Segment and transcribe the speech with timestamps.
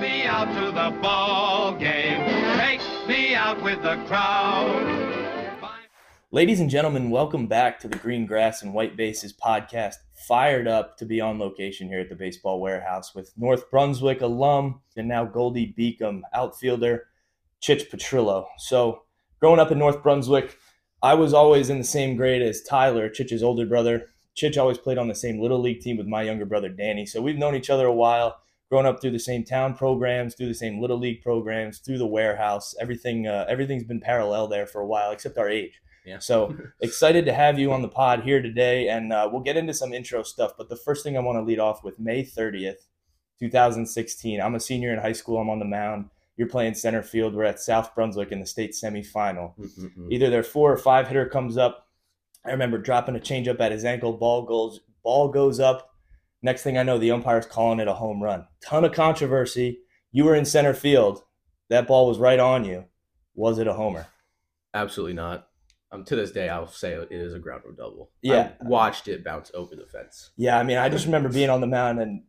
[0.00, 2.24] me out to the ball game.
[2.58, 5.08] Take me out with the crowd.
[6.30, 9.94] Ladies and gentlemen, welcome back to the Green Grass and White Bases podcast.
[10.28, 14.80] Fired up to be on location here at the Baseball Warehouse with North Brunswick alum
[14.96, 17.06] and now Goldey-Beacom outfielder
[17.60, 18.46] Chich Petrillo.
[18.58, 19.02] So,
[19.40, 20.56] growing up in North Brunswick,
[21.02, 24.10] I was always in the same grade as Tyler, Chich's older brother.
[24.36, 27.04] Chich always played on the same little league team with my younger brother Danny.
[27.06, 28.36] So we've known each other a while,
[28.70, 32.06] grown up through the same town programs, through the same little league programs, through the
[32.06, 32.74] warehouse.
[32.80, 35.80] Everything, uh, everything's been parallel there for a while, except our age.
[36.04, 36.18] Yeah.
[36.18, 39.74] So excited to have you on the pod here today, and uh, we'll get into
[39.74, 40.52] some intro stuff.
[40.56, 42.86] But the first thing I want to lead off with May 30th,
[43.40, 44.40] 2016.
[44.40, 45.38] I'm a senior in high school.
[45.38, 46.10] I'm on the mound.
[46.36, 47.34] You're playing center field.
[47.34, 49.58] We're at South Brunswick in the state semifinal.
[49.58, 50.12] Mm-mm-mm.
[50.12, 51.88] Either their four or five hitter comes up.
[52.44, 54.12] I remember dropping a changeup at his ankle.
[54.12, 54.80] Ball goes.
[55.02, 55.87] Ball goes up.
[56.42, 58.46] Next thing I know, the umpire's calling it a home run.
[58.64, 59.80] Ton of controversy.
[60.12, 61.22] You were in center field.
[61.68, 62.84] That ball was right on you.
[63.34, 64.06] Was it a homer?
[64.72, 65.48] Absolutely not.
[65.90, 68.10] Um, to this day, I'll say it is a ground rule double.
[68.22, 68.52] Yeah.
[68.60, 70.30] I watched it bounce over the fence.
[70.36, 72.22] Yeah, I mean, I just remember being on the mound and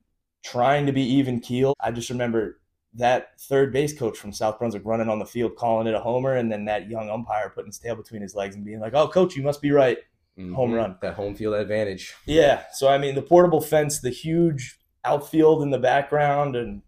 [0.43, 1.73] trying to be even keel.
[1.80, 2.61] I just remember
[2.93, 6.35] that third base coach from South Brunswick running on the field, calling it a homer,
[6.35, 9.07] and then that young umpire putting his tail between his legs and being like, "Oh,
[9.07, 9.97] coach, you must be right."
[10.53, 10.75] Home Mhm.
[10.75, 10.97] run.
[11.01, 12.15] That home field advantage.
[12.25, 12.63] Yeah.
[12.73, 16.81] So I mean, the portable fence, the huge outfield in the background, and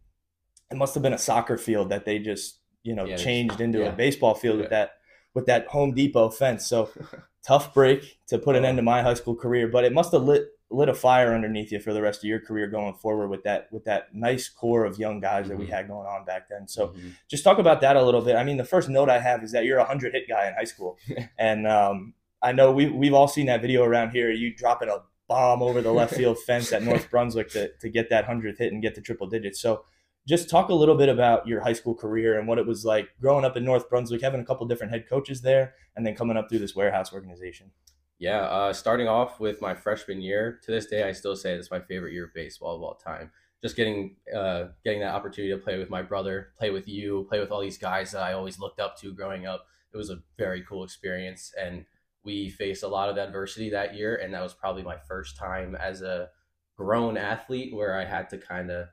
[0.72, 3.80] it must have been a soccer field that they just you know Yeah, changed into
[3.80, 3.90] yeah.
[3.90, 4.92] a baseball field with that
[5.34, 6.66] with that Home Depot fence.
[6.68, 6.90] So
[7.46, 10.24] tough break to put an end to my high school career, but it must have
[10.24, 13.44] lit lit a fire underneath you for the rest of your career going forward with
[13.44, 15.70] that with that nice core of young guys that we Mhm.
[15.72, 16.66] had going on back then.
[16.68, 17.12] So Mhm.
[17.30, 18.38] just talk about that a little bit.
[18.38, 20.54] I mean, the first note I have is that you're a hundred hit guy in
[20.54, 20.98] high school,
[21.38, 24.32] and um, I know we we've all seen that video around here.
[24.32, 24.98] You dropping a
[25.28, 28.74] bomb over the left field fence at North Brunswick to to get that hundredth hit
[28.74, 29.62] and get the triple digits.
[29.62, 29.84] So.
[30.28, 33.10] Just talk a little bit about your high school career and what it was like
[33.20, 36.38] growing up in North Brunswick, having a couple different head coaches there, and then coming
[36.38, 37.72] up through this warehouse organization.
[38.22, 41.72] Yeah, uh, starting off with my freshman year, to this day, I still say it's
[41.72, 43.32] my favorite year of baseball of all time.
[43.64, 47.40] Just getting uh, getting that opportunity to play with my brother, play with you, play
[47.40, 49.66] with all these guys that I always looked up to growing up.
[49.92, 51.86] It was a very cool experience, and
[52.24, 55.76] we faced a lot of adversity that year, and that was probably my first time
[55.76, 56.30] as a
[56.78, 58.88] grown athlete where I had to kind of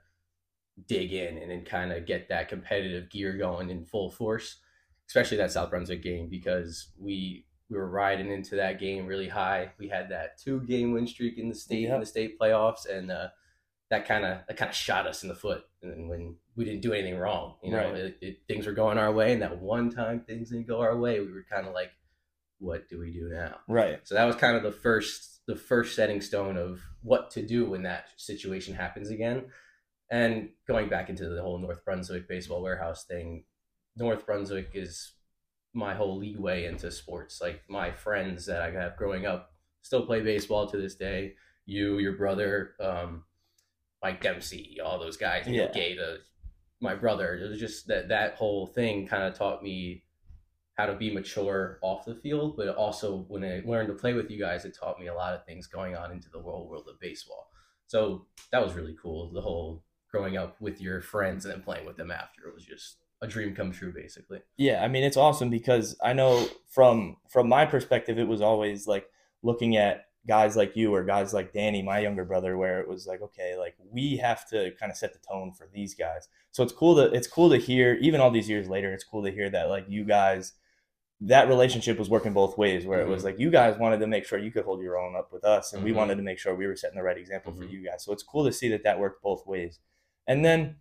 [0.87, 4.57] dig in and then kind of get that competitive gear going in full force,
[5.09, 9.73] especially that South Brunswick game because we we were riding into that game really high.
[9.79, 11.95] We had that two game win streak in the state Yep.
[11.95, 13.29] in the state playoffs, and uh,
[13.91, 15.65] that kind of that kind of shot us in the foot.
[15.83, 17.95] And when we didn't do anything wrong, you know, Right.
[17.97, 20.97] it, it, things were going our way, and that one time things didn't go our
[20.97, 21.91] way, we were kind of like,
[22.59, 23.57] what do we do now?
[23.69, 24.01] Right.
[24.07, 27.69] So that was kind of the first the first setting stone of what to do
[27.71, 29.47] when that situation happens again.
[30.11, 33.45] And going back into the whole North Brunswick baseball warehouse thing,
[33.97, 35.13] North Brunswick is
[35.75, 37.41] my whole leeway into sports.
[37.41, 39.53] Like my friends that I have growing up
[39.83, 41.35] still play baseball to this day.
[41.67, 43.25] You, your brother, um,
[44.03, 45.71] Mike Dempsey, all those guys, Yeah.
[45.73, 46.19] Gaeta,
[46.81, 47.35] my brother.
[47.37, 50.05] It was just that that whole thing kind of taught me
[50.79, 54.31] how to be mature off the field, but also when I learned to play with
[54.31, 56.87] you guys, it taught me a lot of things going on into the whole world
[56.89, 57.51] of baseball.
[57.89, 59.33] So that was really cool.
[59.33, 62.65] The whole growing up with your friends and then playing with them after it was
[62.65, 64.41] just a dream come true, basically.
[64.57, 68.87] Yeah, I mean it's awesome because I know from from my perspective it was always
[68.87, 69.11] like
[69.43, 73.07] looking at guys like you or guys like Danny, my younger brother, where it was
[73.07, 76.29] like, okay, like we have to kind of set the tone for these guys.
[76.53, 79.25] So it's cool to it's cool to hear, even all these years later, it's cool
[79.25, 80.53] to hear that like you guys
[81.21, 84.25] that relationship was working both ways where it was like you guys wanted to make
[84.25, 85.97] sure you could hold your own up with us and we Mhm.
[85.97, 87.73] wanted to make sure we were setting the right example for Mhm.
[87.73, 89.81] you guys so it's cool to see that that worked both ways
[90.29, 90.77] and then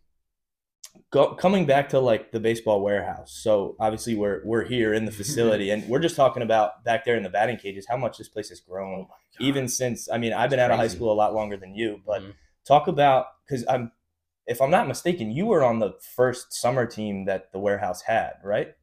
[1.12, 5.12] go, coming back to like the baseball warehouse so obviously we're we're here in the
[5.12, 8.30] facility and we're just talking about back there in the batting cages how much this
[8.30, 9.10] place has grown God.
[9.40, 12.02] even since i mean i've been out of high school a lot longer than you
[12.06, 12.34] but Mhm.
[12.66, 13.92] talk about because i'm
[14.46, 18.34] if i'm not mistaken you were on the first summer team that the warehouse had
[18.44, 18.76] right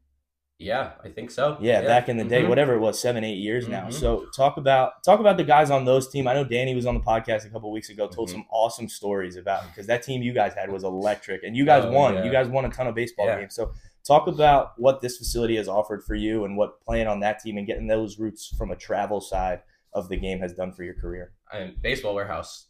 [0.59, 1.59] yeah, I think so.
[1.61, 2.49] yeah, back in the day, Mhm.
[2.49, 3.87] whatever it was, seven, eight years now.
[3.87, 3.93] Mhm.
[3.93, 6.29] So talk about talk about the guys on those team.
[6.29, 8.33] I know Danny was on the podcast a couple weeks ago, told Mhm.
[8.33, 11.85] some awesome stories about because that team you guys had was electric, and you guys
[11.85, 12.15] Oh, won.
[12.15, 12.25] yeah.
[12.25, 13.41] You guys won a ton of baseball Yeah.
[13.41, 13.55] games.
[13.55, 13.73] So
[14.07, 17.57] talk about what this facility has offered for you, and what playing on that team
[17.59, 19.63] and getting those roots from a travel side
[19.93, 21.33] of the game has done for your career.
[21.53, 22.67] and baseball warehouse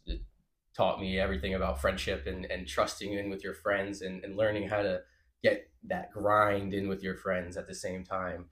[0.77, 4.67] taught me everything about friendship and, and trusting in with your friends and, and learning
[4.67, 5.01] how to
[5.45, 8.45] get that grind in with your friends at the same time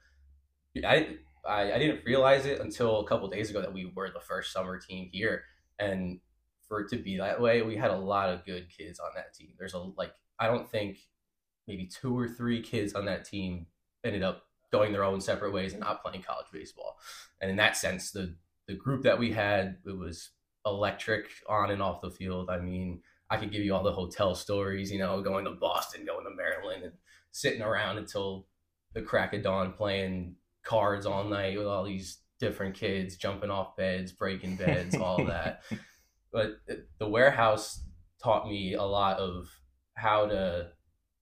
[0.85, 4.19] I, I i didn't realize it until a couple days ago that we were the
[4.19, 5.43] first summer team here
[5.79, 6.19] and
[6.67, 9.33] for it to be that way we had a lot of good kids on that
[9.33, 10.97] team there's a like I don't think
[11.67, 13.67] maybe two or three kids on that team
[14.03, 16.97] ended up going their own separate ways and not playing college baseball.
[17.41, 18.35] And in that sense, the
[18.67, 20.31] the group that we had it was
[20.65, 22.49] electric on and off the field.
[22.49, 23.01] I mean,
[23.33, 26.35] I could give you all the hotel stories, you know, going to Boston, going to
[26.35, 26.93] Maryland, and
[27.31, 28.45] sitting around until
[28.93, 33.75] the crack of dawn playing cards all night with all these different kids jumping off
[33.75, 35.63] beds, breaking beds, all that.
[36.31, 36.57] But
[36.99, 37.83] the warehouse
[38.21, 39.49] taught me a lot of
[39.95, 40.67] how to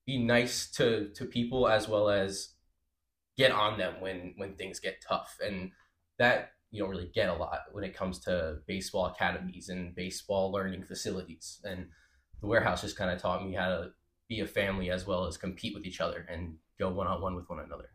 [0.06, 2.56] be nice to to people as well as
[3.38, 5.72] get on them when when things get tough and
[6.18, 10.52] that you don't really get a lot when it comes to baseball academies and baseball
[10.52, 11.88] learning facilities and
[12.42, 13.92] the warehouse just kind of taught me how to
[14.28, 17.36] be a family as well as compete with each other and go one on one
[17.36, 17.90] with one another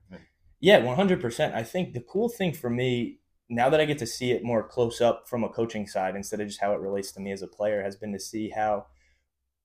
[0.60, 4.32] yeah 100% i think the cool thing for me now that i get to see
[4.32, 7.20] it more close up from a coaching side instead of just how it relates to
[7.20, 8.87] me as a player has been to see how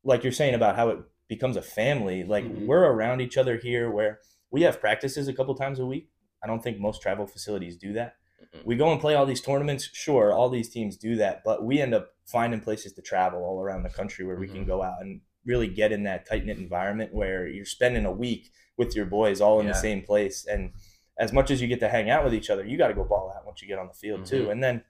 [0.04, 1.00] like you're saying about how it
[1.32, 2.26] becomes a family.
[2.26, 2.68] Like mm-hmm.
[2.68, 4.20] we're around each other here where
[4.52, 6.10] we have practices a couple times a week.
[6.44, 8.16] I don't think most travel facilities do that.
[8.44, 8.68] Mm-hmm.
[8.68, 9.90] We go and play all these tournaments.
[9.94, 13.62] Sure, all these teams do that, but we end up finding places to travel all
[13.62, 14.58] around the country where we mm-hmm.
[14.58, 18.12] can go out and really get in that tight knit environment where you're spending a
[18.12, 19.74] week with your boys all in yeah.
[19.74, 20.46] the same place.
[20.46, 20.72] And
[21.18, 23.04] as much as you get to hang out with each other, you got to go
[23.04, 24.44] ball out once you get on the field too.
[24.44, 24.52] Mm-hmm.
[24.52, 24.84] And then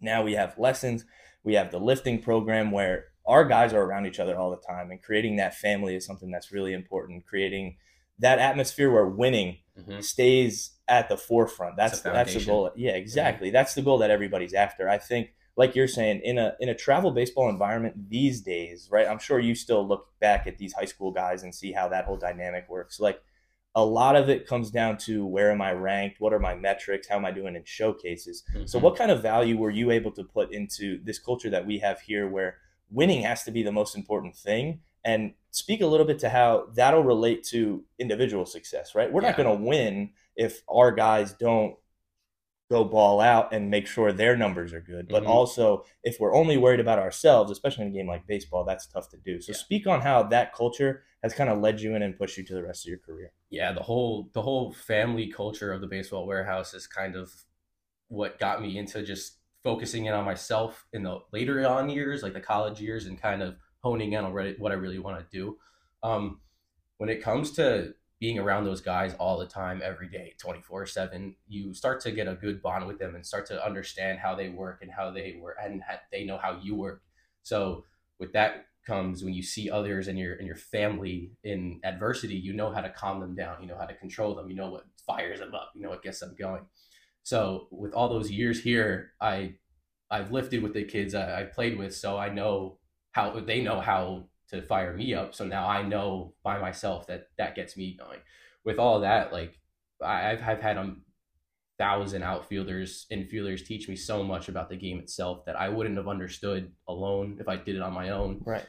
[0.00, 1.04] now we have lessons.
[1.44, 4.90] We have the lifting program where our guys are around each other all the time
[4.90, 7.76] and creating that family is something that's really important creating
[8.18, 10.00] that atmosphere where winning mm-hmm.
[10.00, 13.54] stays at the forefront that's that's the goal yeah exactly mm-hmm.
[13.54, 16.74] that's the goal that everybody's after i think like you're saying in a in a
[16.74, 20.84] travel baseball environment these days right i'm sure you still look back at these high
[20.84, 23.20] school guys and see how that whole dynamic works like
[23.74, 26.20] a lot of it comes down to where am I ranked?
[26.20, 27.08] What are my metrics?
[27.08, 28.42] How am I doing in showcases?
[28.54, 28.66] Mm-hmm.
[28.66, 31.78] So, what kind of value were you able to put into this culture that we
[31.78, 32.58] have here where
[32.90, 36.66] winning has to be the most important thing and speak a little bit to how
[36.74, 39.28] that'll relate to individual success right we're yeah.
[39.28, 41.76] not going to win if our guys don't
[42.72, 45.32] go ball out and make sure their numbers are good but mm-hmm.
[45.32, 49.08] also if we're only worried about ourselves especially in a game like baseball that's tough
[49.08, 49.58] to do so yeah.
[49.58, 52.54] speak on how that culture has kind of led you in and pushed you to
[52.54, 56.26] the rest of your career yeah the whole the whole family culture of the baseball
[56.26, 57.30] warehouse is kind of
[58.08, 62.34] what got me into just focusing in on myself in the later on years, like
[62.34, 65.56] the college years, and kind of honing in on what I really want to do.
[66.02, 66.40] Um,
[66.98, 71.34] when it comes to being around those guys all the time, every day, 24 7,
[71.48, 74.48] you start to get a good bond with them and start to understand how they
[74.48, 75.82] work and how they work and
[76.12, 77.02] they know how you work.
[77.42, 77.84] So,
[78.20, 82.52] with that comes when you see others and your and your family in adversity, you
[82.52, 84.84] know how to calm them down, you know how to control them, you know what
[85.04, 86.64] fires them up, you know what gets them going.
[87.24, 89.54] So with all those years here, I
[90.12, 92.78] I've lifted with the kids I, I played with, so I know
[93.10, 95.34] how they know how to fire me up.
[95.34, 98.18] So now I know by myself that that gets me going.
[98.64, 99.58] With all that, like
[100.02, 100.94] I've I've had a
[101.78, 106.08] thousand outfielders, infielders teach me so much about the game itself that I wouldn't have
[106.08, 108.40] understood alone if I did it on my own.
[108.44, 108.66] Right.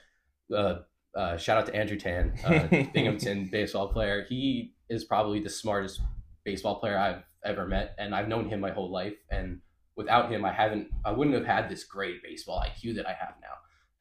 [0.53, 0.79] Uh,
[1.15, 4.25] uh, shout out to Andrew Tan, uh, Binghamton baseball player.
[4.27, 6.01] He is probably the smartest
[6.43, 9.15] baseball player I've ever met, and I've known him my whole life.
[9.29, 9.59] And
[9.95, 13.35] without him, I haven't, I wouldn't have had this great baseball IQ that I have
[13.41, 13.53] now.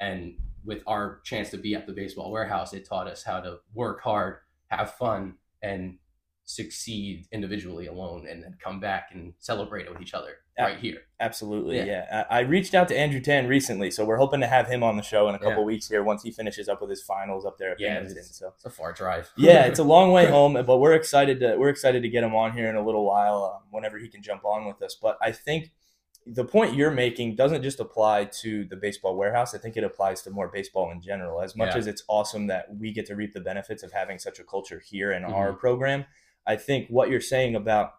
[0.02, 0.34] And
[0.64, 4.02] with our chance to be at the baseball warehouse, it taught us how to work
[4.02, 4.38] hard,
[4.68, 5.98] have fun, and
[6.44, 10.98] succeed individually alone and then come back and celebrate it with each other right here.
[11.20, 11.76] Absolutely.
[11.76, 11.84] Yeah.
[11.84, 12.24] yeah.
[12.28, 15.02] I reached out to Andrew Tan recently, so we're hoping to have him on the
[15.02, 15.66] show in a couple yeah.
[15.66, 17.94] weeks here once he finishes up with his finals up there at yeah.
[17.98, 19.30] It's, so it's a far drive.
[19.36, 22.34] yeah, it's a long way home, but we're excited to we're excited to get him
[22.34, 24.96] on here in a little while um, whenever he can jump on with us.
[25.00, 25.70] But I think
[26.26, 29.54] the point you're making doesn't just apply to the baseball warehouse.
[29.54, 31.40] I think it applies to more baseball in general.
[31.40, 31.78] As much yeah.
[31.78, 34.80] as it's awesome that we get to reap the benefits of having such a culture
[34.84, 35.34] here in mm-hmm.
[35.34, 36.04] our program,
[36.46, 37.94] I think what you're saying about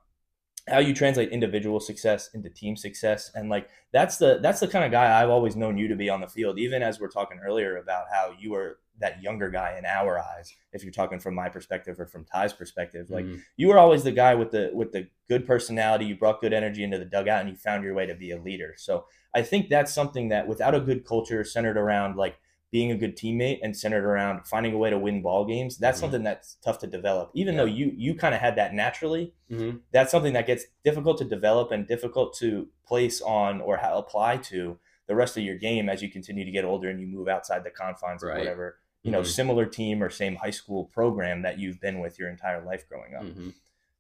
[0.68, 4.86] how you translate individual success into team success and like that's the that's the kind
[4.86, 7.39] of guy I've always known you to be on the field even as we're talking
[7.46, 11.36] earlier about how you were that younger guy in our eyes if you're talking from
[11.36, 13.40] my perspective or from Ty's perspective like mm-hmm.
[13.58, 16.84] you were always the guy with the with the good personality you brought good energy
[16.84, 19.70] into the dugout and you found your way to be a leader so I think
[19.70, 22.38] that's something that without a good culture centered around like
[22.72, 25.98] being a good teammate and centered around finding a way to win ball games that's
[25.98, 26.06] mm-hmm.
[26.06, 27.62] something that's tough to develop even yeah.
[27.62, 29.78] though you you kind of had that naturally mm-hmm.
[29.92, 34.78] that's something that gets difficult to develop and difficult to place on or apply to
[35.08, 37.64] the rest of your game as you continue to get older and you move outside
[37.64, 38.34] the confines right.
[38.34, 39.28] of whatever you know mm-hmm.
[39.28, 43.16] similar team or same high school program that you've been with your entire life growing
[43.16, 43.50] up mm-hmm.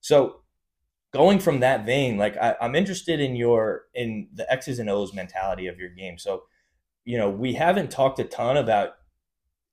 [0.01, 0.41] so
[1.11, 5.13] going from that vein like I, i'm interested in your in the x's and o's
[5.13, 6.43] mentality of your game so
[7.05, 8.95] you know, we haven't talked a ton about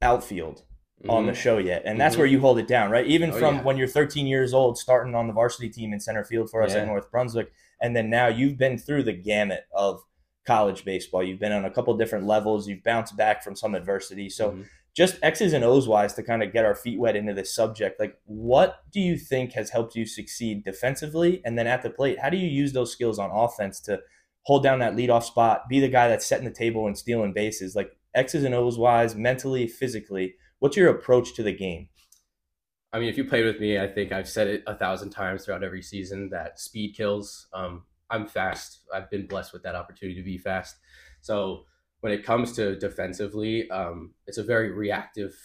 [0.02, 0.64] outfield
[1.08, 1.36] on the Mhm.
[1.36, 2.18] show yet, and that's Mhm.
[2.18, 3.06] where you hold it down, right?
[3.06, 3.62] Even Oh, from yeah.
[3.62, 6.74] when you're 13 years old, starting on the varsity team in center field for us
[6.74, 10.02] at North Brunswick, and then now you've been through the gamut of
[10.44, 11.22] college baseball.
[11.22, 12.68] You've been on a couple different levels.
[12.68, 14.28] You've bounced back from some adversity.
[14.28, 14.66] So Mhm.
[14.96, 18.00] Just X's and O's wise to kind of get our feet wet into this subject,
[18.00, 21.40] like what do you think has helped you succeed defensively?
[21.44, 24.00] And then at the plate, how do you use those skills on offense to
[24.42, 27.76] hold down that leadoff spot, be the guy that's setting the table and stealing bases?
[27.76, 31.88] Like X's and O's wise, mentally, physically, what's your approach to the game?
[32.92, 35.44] I mean, if you played with me, I think I've said it a thousand times
[35.44, 37.46] throughout every season that speed kills.
[37.52, 38.80] Um, I'm fast.
[38.92, 40.76] I've been blessed with that opportunity to be fast.
[41.20, 41.66] So
[42.00, 45.36] when it comes to defensively, um, it's a very reactive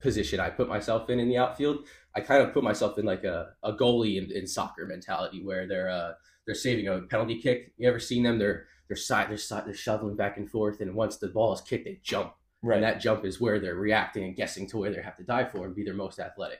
[0.00, 1.86] position I put myself in in the outfield.
[2.14, 5.66] I kind of put myself in like a, a goalie in, in soccer mentality where
[5.66, 6.12] they're uh,
[6.46, 7.72] they're saving a penalty kick.
[7.76, 8.38] You ever seen them?
[8.38, 11.60] They're they're side they're side they're shoveling back and forth, and once the ball is
[11.60, 12.34] kicked, they jump.
[12.62, 15.52] And that jump is where they're reacting and guessing to where they have to dive
[15.52, 16.58] for and be their most athletic.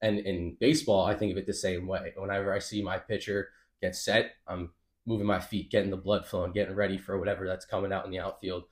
[0.00, 2.12] And in baseball, I think of it the same way.
[2.16, 3.48] Whenever I see my pitcher
[3.82, 4.70] get set, I'm
[5.06, 8.10] moving my feet, getting the blood flowing, getting ready for whatever that's coming out in
[8.10, 8.64] the outfield.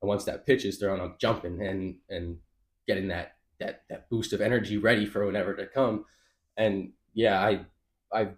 [0.00, 2.38] And once that pitch is thrown, I'm jumping and and
[2.86, 6.04] getting that that that boost of energy ready for whatever to come.
[6.56, 7.66] And yeah, I
[8.12, 8.34] I've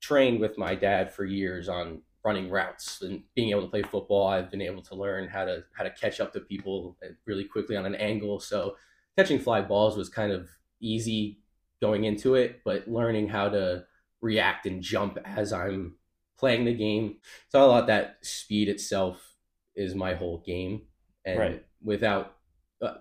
[0.00, 4.26] trained with my dad for years on running routes and being able to play football.
[4.26, 7.76] I've been able to learn how to how to catch up to people really quickly
[7.76, 8.40] on an angle.
[8.40, 8.76] So
[9.16, 10.48] catching fly balls was kind of
[10.80, 11.40] easy
[11.80, 13.84] going into it, but learning how to
[14.20, 15.94] react and jump as I'm
[16.40, 17.16] playing the game.
[17.50, 19.36] So I thought that speed itself
[19.76, 20.86] is my whole game,
[21.24, 21.66] and Right.
[21.82, 22.38] without
[22.82, 22.94] uh,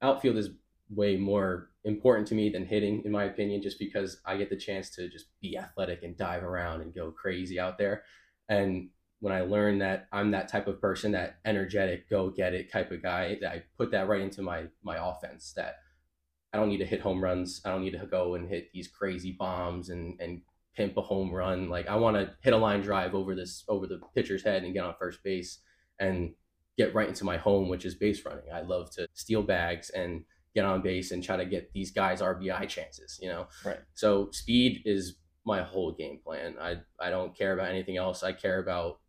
[0.00, 0.50] outfield is
[0.88, 4.56] way more important to me than hitting, in my opinion, just because I get the
[4.56, 8.04] chance to just be athletic and dive around and go crazy out there.
[8.48, 12.72] And when I learned that I'm that type of person, that energetic, go get it
[12.72, 15.52] type of guy, that I put that right into my my offense.
[15.54, 15.76] That
[16.52, 17.60] I don't need to hit home runs.
[17.64, 20.42] I don't need to go and hit these crazy bombs and and
[20.74, 21.68] pimp a home run.
[21.68, 24.72] Like I want to hit a line drive over this over the pitcher's head and
[24.74, 25.58] get on first base
[25.98, 26.34] and
[26.78, 28.44] get right into my home, which is base running.
[28.52, 30.24] I love to steal bags and
[30.54, 33.18] get on base and try to get these guys RBI chances.
[33.22, 33.80] You know, Right.
[33.94, 36.56] so speed is my whole game plan.
[36.60, 38.22] I I don't care about anything else.
[38.22, 39.00] I care about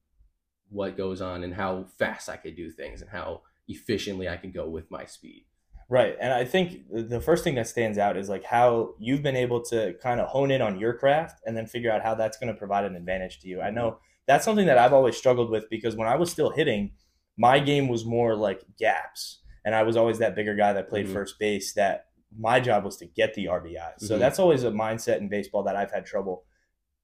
[0.69, 4.53] what goes on and how fast I could do things and how efficiently I could
[4.53, 5.45] go with my speed.
[5.89, 6.15] Right.
[6.19, 9.61] And I think the first thing that stands out is like how you've been able
[9.65, 12.51] to kind of hone in on your craft and then figure out how that's going
[12.51, 13.61] to provide an advantage to you.
[13.61, 16.91] I know that's something that I've always struggled with because when I was still hitting,
[17.37, 19.39] my game was more like gaps.
[19.65, 21.13] And I was always that bigger guy that played Mhm.
[21.13, 23.93] first base that my job was to get the RBI.
[23.97, 24.19] So Mhm.
[24.19, 26.45] that's always a mindset in baseball that I've had trouble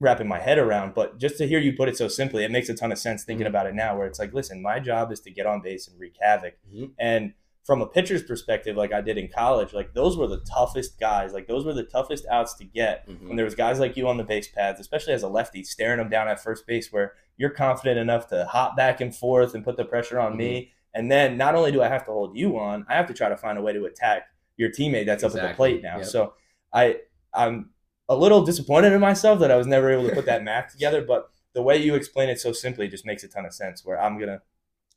[0.01, 0.93] wrapping my head around.
[0.93, 3.23] But just to hear you put it so simply, it makes a ton of sense
[3.25, 3.49] thinking Mhm.
[3.49, 5.99] about it now where it's like, listen, my job is to get on base and
[5.99, 6.55] wreak havoc.
[6.73, 6.91] Mhm.
[6.97, 7.33] And
[7.65, 11.33] from a pitcher's perspective, like I did in college, like those were the toughest guys.
[11.33, 13.27] Like those were the toughest outs to get Mm-hmm.
[13.27, 15.97] when there was guys like you on the base pads, especially as a lefty, staring
[15.99, 19.63] them down at first base where you're confident enough to hop back and forth and
[19.63, 20.61] put the pressure on me.
[20.61, 20.69] Mm-hmm.
[20.99, 23.29] And then not only do I have to hold you on, I have to try
[23.29, 24.23] to find a way to attack
[24.57, 25.97] your teammate that's up at the plate now.
[25.97, 26.05] Yep.
[26.07, 26.33] So
[26.73, 26.97] I
[27.33, 27.69] I'm
[28.09, 31.03] a little disappointed in myself that I was never able to put that math together,
[31.03, 34.01] but the way you explain it so simply just makes a ton of sense where
[34.01, 34.41] I'm gonna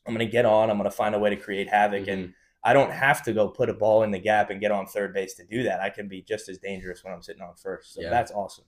[0.06, 2.34] I'm gonna get on, I'm gonna find a way to create havoc and Mhm.
[2.64, 5.12] I don't have to go put a ball in the gap and get on third
[5.12, 5.80] base to do that.
[5.80, 7.94] I can be just as dangerous when I'm sitting on first.
[7.94, 8.10] So Yeah.
[8.10, 8.64] that's awesome.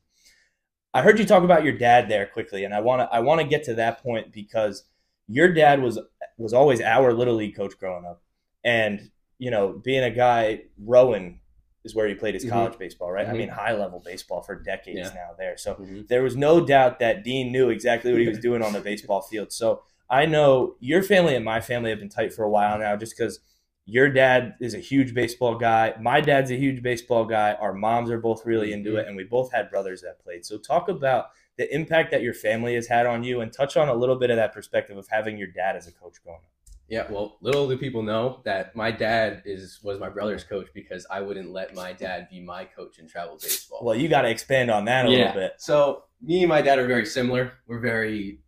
[0.92, 3.40] I heard you talk about your dad there quickly, and I want to I want
[3.40, 4.84] to get to that point because
[5.28, 5.98] your dad was
[6.38, 8.22] was always our little league coach growing up,
[8.62, 11.40] and you know, being a guy Rowan
[11.84, 12.50] is where he played his Mhm.
[12.50, 13.26] college baseball, right?
[13.26, 13.36] I Mhm.
[13.38, 15.14] mean, high level baseball for decades Yeah.
[15.14, 15.56] now there.
[15.58, 16.08] So Mhm.
[16.08, 19.20] there was no doubt that Dean knew exactly what he was doing on the baseball
[19.20, 19.52] field.
[19.52, 22.96] So I know your family and my family have been tight for a while now,
[22.96, 23.40] just because
[23.86, 25.94] your dad is a huge baseball guy.
[26.00, 27.52] My dad's a huge baseball guy.
[27.60, 29.00] Our moms are both really into Mhm.
[29.00, 30.44] it, and we both had brothers that played.
[30.46, 33.88] So talk about the impact that your family has had on you, and touch on
[33.88, 36.50] a little bit of that perspective of having your dad as a coach growing up.
[36.88, 41.06] Yeah, well, little do people know that my dad is was my brother's coach because
[41.10, 43.80] I wouldn't let my dad be my coach in travel baseball.
[43.82, 45.16] Well, you got to expand on that a yeah.
[45.18, 45.54] little bit.
[45.58, 47.52] So me and my dad are very similar.
[47.66, 48.40] We're very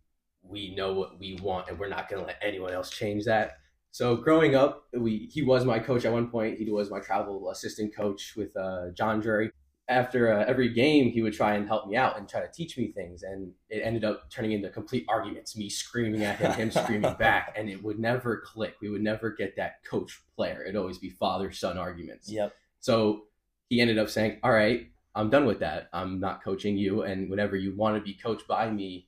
[0.43, 3.57] we know what we want and we're not going to let anyone else change that.
[3.97, 6.59] So growing up, we he was my coach at one point.
[6.59, 9.51] He was my travel assistant coach with uh, John Drury.
[9.87, 12.77] After uh, every game, he would try and help me out and try to teach
[12.77, 15.57] me things, and it ended up turning into complete arguments.
[15.57, 18.75] Me screaming at him, him screaming back, and it would never click.
[18.83, 20.61] We would never get that coach player.
[20.61, 22.31] It'd always be father son arguments.
[22.31, 22.53] Yep.
[22.79, 23.23] So
[23.67, 25.89] he ended up saying, "All right, I'm done with that.
[25.91, 29.07] I'm not coaching you, and whenever you want to be coached by me,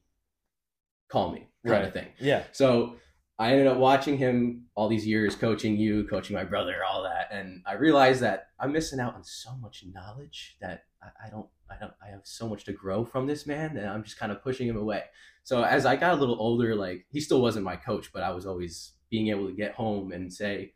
[1.09, 1.83] call me." Kind Right.
[1.85, 2.07] of thing.
[2.19, 2.45] Yeah.
[2.53, 2.95] So
[3.39, 7.29] I ended up watching him all these years, coaching you, coaching my brother, all that,
[7.31, 11.47] and I realized that I'm missing out on so much knowledge that I, I don't,
[11.71, 14.33] I don't, I have so much to grow from this man, and I'm just kind
[14.33, 15.03] of pushing him away.
[15.43, 18.31] So as I got a little older, like he still wasn't my coach, but I
[18.31, 20.73] was always being able to get home and say,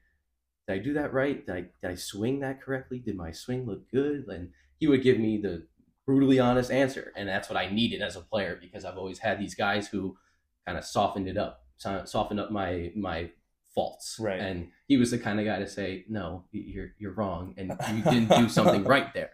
[0.66, 1.46] "Did I do that right?
[1.46, 3.00] Did I, did I swing that correctly?
[3.00, 5.68] Did my swing look good?" And he would give me the
[6.06, 9.38] brutally honest answer, and that's what I needed as a player because I've always had
[9.38, 10.18] these guys who
[10.66, 11.63] kind of softened it up,
[12.06, 13.30] softened up my my
[13.76, 14.18] faults.
[14.20, 14.40] Right.
[14.40, 18.04] And he was the kind of guy to say, "No, you're you're wrong, and you
[18.04, 19.32] didn't do something right there."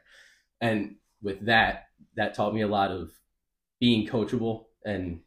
[0.61, 3.11] And with that, that taught me a lot of
[3.79, 5.21] being coachable, and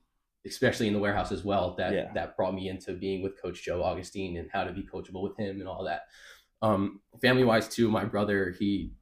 [0.47, 1.75] especially in the warehouse as well.
[1.76, 2.12] That Yeah.
[2.14, 5.38] that brought me into being with Coach Joe Augustine and how to be coachable with
[5.38, 6.02] him and all that.
[6.62, 8.93] Um, family wise too, my brother he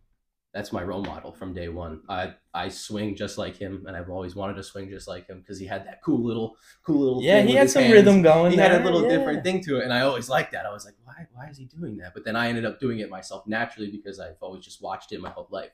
[0.53, 2.03] that's my role model from day one.
[2.09, 5.41] I I swing just like him, and I've always wanted to swing just like him
[5.41, 8.53] because he had that cool little cool little Yeah, he had some hands rhythm going.
[8.53, 9.09] he had a little Yeah.
[9.09, 11.57] different thing to it and i always liked that i was like why, why is
[11.59, 14.65] he doing that but then i ended up doing it myself naturally because i've always
[14.65, 15.71] just watched it my whole life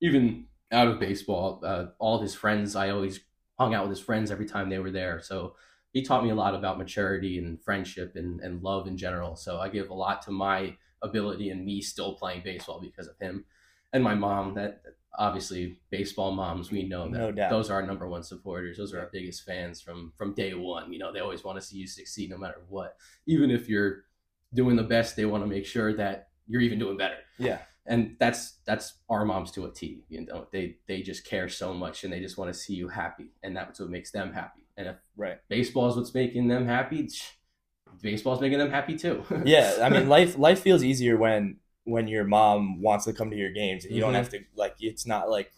[0.00, 3.20] even out of baseball uh, all his friends i always
[3.58, 5.54] hung out with his friends every time they were there so
[5.92, 9.58] he taught me a lot about maturity and friendship and, and love in general so
[9.60, 13.44] i give a lot to my ability and me still playing baseball because of him
[13.92, 14.82] and my mom that
[15.18, 19.00] obviously baseball moms we know that No those are our number one supporters those are
[19.00, 21.86] our biggest fans from from day one you know they always want to see you
[21.86, 24.04] succeed no matter what even if you're
[24.52, 27.58] doing the best they want to make sure that you're even doing better Yeah.
[27.86, 30.04] and that's that's our moms to a T.
[30.08, 32.88] You know, they they just care so much and they just want to see you
[32.88, 34.62] happy, and that's what makes them happy.
[34.76, 35.38] And if Right.
[35.48, 37.08] baseball is what's making them happy,
[38.02, 39.24] baseball's making them happy too.
[39.44, 43.36] yeah i mean life life feels easier when when your mom wants to come to
[43.36, 44.16] your games and you don't Mhm.
[44.16, 45.52] have to like it's not like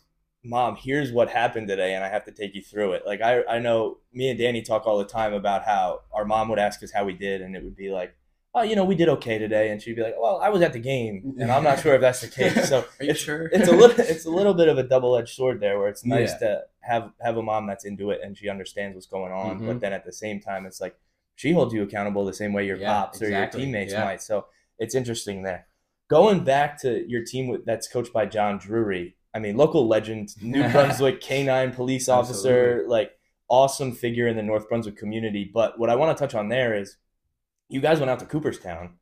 [0.45, 3.43] mom here's what happened today and i have to take you through it like i
[3.47, 6.81] i know me and danny talk all the time about how our mom would ask
[6.83, 8.15] us how we did and it would be like
[8.55, 10.73] oh you know we did okay today and she'd be like well i was at
[10.73, 13.47] the game and i'm not sure if that's the case so are you it's, sure?
[13.47, 16.33] it's a little it's a little bit of a double-edged sword there where it's nice
[16.33, 16.39] Yeah.
[16.39, 19.77] to have have a mom that's into it and she understands what's going on but
[19.77, 19.81] Mhm.
[19.81, 20.95] then at the same time it's like
[21.37, 24.05] she holds you accountable the same way your Yeah, pops or your teammates Yeah.
[24.05, 24.47] might so
[24.79, 25.67] it's interesting there
[26.09, 30.29] going back to your team with- that's coached by john drury i mean local legend
[30.43, 32.91] new brunswick canine police officer Absolutely.
[32.91, 33.11] like
[33.49, 36.75] awesome figure in the north brunswick community but what i want to touch on there
[36.75, 36.97] is
[37.69, 38.95] you guys went out to cooperstown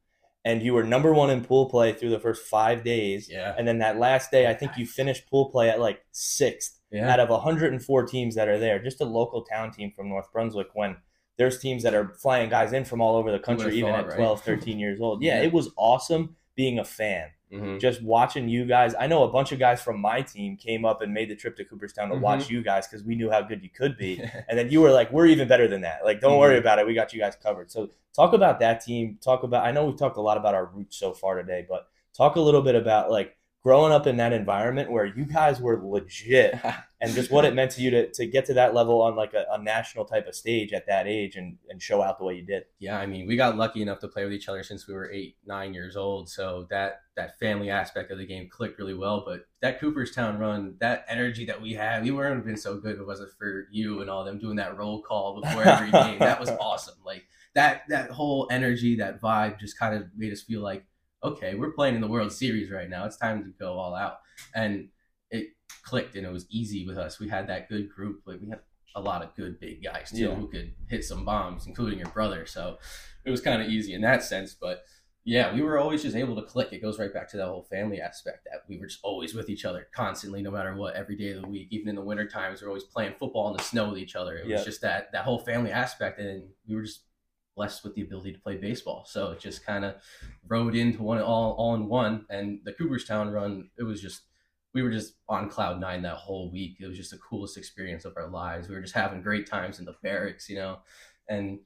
[0.45, 3.67] and you were number one in pool play through the first five days yeah, and
[3.67, 7.19] then that last day, I think you finished pool play at like sixth yeah, out
[7.19, 8.81] of 104 teams that are there.
[8.81, 10.99] Just a local town team from North Brunswick when
[11.37, 14.07] there's teams that are flying guys in from all over the country, even thought, at
[14.11, 14.17] right?
[14.17, 15.21] 12, 13 years old.
[15.21, 15.47] Yeah, Yeah.
[15.49, 17.29] it was awesome being a fan.
[17.53, 17.79] Mhm.
[17.79, 18.95] Just watching you guys.
[18.99, 21.57] I know a bunch of guys from my team came up and made the trip
[21.59, 22.21] to Cooperstown to Mhm.
[22.21, 24.21] watch you guys because we knew how good you could be.
[24.49, 26.05] And then you were like, we're even better than that.
[26.05, 26.61] Like, don't worry Mhm.
[26.61, 26.87] about it.
[26.87, 27.71] We got you guys covered.
[27.71, 29.19] So, talk about that team.
[29.23, 31.87] Talk about, I know we've talked a lot about our roots so far today, but
[32.17, 33.37] talk a little bit about like
[33.67, 36.57] growing up in that environment where you guys were legit
[37.01, 39.35] and just what it meant to you to, to get to that level on like
[39.35, 42.35] a, a national type of stage at that age and, and show out the way
[42.35, 42.63] you did.
[42.79, 45.11] yeah, I mean, we got lucky enough to play with each other since we were
[45.11, 46.29] eight, nine years old.
[46.29, 49.25] So that that family aspect of the game clicked really well.
[49.27, 52.95] But that Cooperstown run, that energy that we had, we wouldn't have been so good
[52.95, 56.21] if it wasn't for you and all them doing that roll call before every game.
[56.21, 56.99] That was awesome.
[57.05, 57.25] Like
[57.57, 60.85] that that whole energy, that vibe, just kind of made us feel like,
[61.23, 63.05] okay, we're playing in the World Series right now.
[63.05, 64.19] It's time to go all out.
[64.55, 64.89] And
[65.31, 65.49] it
[65.83, 67.19] clicked, and it was easy with us.
[67.19, 68.23] We had that good group.
[68.27, 68.61] Like we had
[68.95, 70.35] a lot of good big guys too Yeah.
[70.35, 72.47] who could hit some bombs, including your brother.
[72.47, 72.79] So
[73.25, 74.55] it was kind of easy in that sense.
[74.55, 74.85] But
[75.25, 76.73] yeah, we were always just able to click.
[76.73, 79.51] It goes right back to that whole family aspect that we were just always with
[79.51, 81.69] each other constantly, no matter what, every day of the week.
[81.73, 84.15] Even in the winter times, we are always playing football in the snow with each
[84.17, 84.37] other.
[84.37, 84.57] It Yeah.
[84.57, 87.01] was just that that whole family aspect, and we were just
[87.57, 89.05] blessed with the ability to play baseball.
[89.09, 89.95] So it just kind of
[90.47, 92.27] rode into one all all in one.
[92.31, 94.23] And the Cooperstown run, it was just
[94.75, 96.77] we were just on cloud nine that whole week.
[96.81, 98.69] It was just the coolest experience of our lives.
[98.69, 100.81] We were just having great times in the barracks, you know,
[101.29, 101.61] and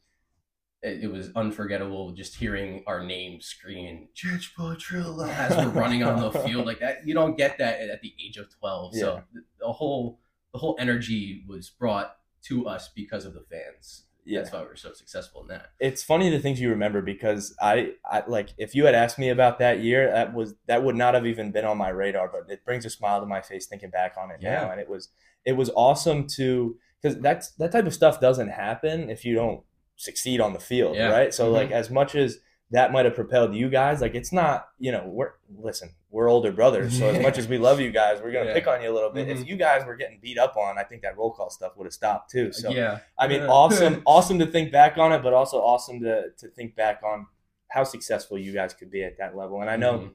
[0.83, 6.20] it, it was unforgettable just hearing our names screaming Chich Petrillo as we're running on
[6.20, 7.07] the field like that.
[7.07, 8.94] You don't get that at the age of twelve.
[8.94, 9.00] Yeah.
[9.00, 9.22] So
[9.59, 10.20] the whole
[10.53, 14.05] the whole energy was brought to us because of the fans.
[14.31, 14.40] Yeah.
[14.40, 15.73] That's why we're so successful in that.
[15.81, 19.29] It's funny the things you remember because I, I like if you had asked me
[19.31, 22.29] about that year, that was that would not have even been on my radar.
[22.29, 24.71] But it brings a smile to my face thinking back on it now, Yeah.
[24.73, 25.09] and it was
[25.45, 29.62] it was awesome to because that's that type of stuff doesn't happen if you don't
[29.97, 31.11] succeed on the field, Yeah.
[31.11, 31.35] right?
[31.35, 31.53] So Mhm.
[31.53, 32.38] like as much as
[32.72, 36.50] that might have propelled you guys, like it's not you know we're listen we're older
[36.50, 38.52] brothers, so as much as we love you guys, we're gonna Yeah.
[38.54, 39.28] pick on you a little bit.
[39.28, 39.46] If Mhm.
[39.46, 41.92] you guys were getting beat up on, I think that roll call stuff would have
[41.92, 42.52] stopped too.
[42.52, 42.98] So yeah.
[43.16, 43.46] I mean, Yeah.
[43.48, 47.26] awesome, awesome to think back on it, but also awesome to to think back on
[47.68, 49.61] how successful you guys could be at that level.
[49.61, 50.14] And I know Mhm.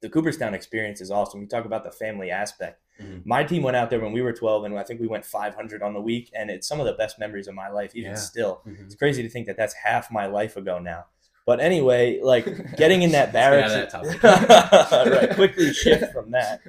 [0.00, 1.42] the Cooperstown experience is awesome.
[1.42, 2.80] You talk about the family aspect.
[2.98, 3.26] Mhm.
[3.26, 5.82] My team went out there when we were 12, and I think we went 500
[5.82, 8.16] on the week, and it's some of the best memories of my life, even Yeah.
[8.16, 8.62] still.
[8.66, 8.84] Mhm.
[8.86, 11.06] It's crazy to think that that's half my life ago now.
[11.46, 14.22] But anyway, like getting in that barracks, that
[15.20, 15.34] right?
[15.34, 16.60] Quickly shift from that.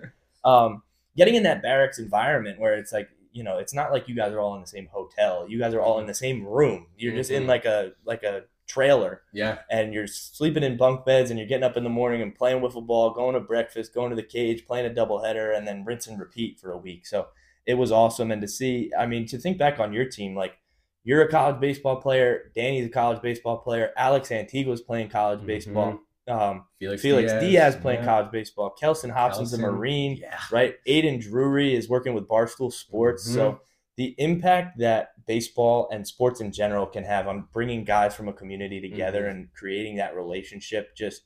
[0.43, 0.83] Um,
[1.15, 4.31] getting in that barracks environment where it's like you know, it's not like you guys
[4.31, 5.45] are all in the same hotel.
[5.49, 6.87] You guys are all in the same room.
[6.97, 7.47] You're just in Mhm.
[7.47, 9.59] like a like a trailer, Yeah.
[9.69, 12.61] and you're sleeping in bunk beds, and you're getting up in the morning and playing
[12.61, 16.07] wiffle ball, going to breakfast, going to the cage, playing a doubleheader, and then rinse
[16.07, 17.05] and repeat for a week.
[17.05, 17.27] So
[17.65, 20.57] it was awesome, and to see, I mean, to think back on your team, like
[21.05, 25.45] you're a college baseball player, Danny's a college baseball player, Alex Antigua's playing college Mhm.
[25.45, 28.05] baseball, um, Felix, Felix Diaz, playing yeah.
[28.05, 30.37] college baseball, Kelson Hobson's a Marine, Yeah.
[30.51, 30.75] right?
[30.87, 33.23] Aiden Drury is working with Barstool Sports.
[33.23, 33.61] So
[33.97, 38.33] the impact that baseball and sports in general can have on bringing guys from a
[38.33, 39.31] community together Mhm.
[39.31, 41.21] and creating that relationship, just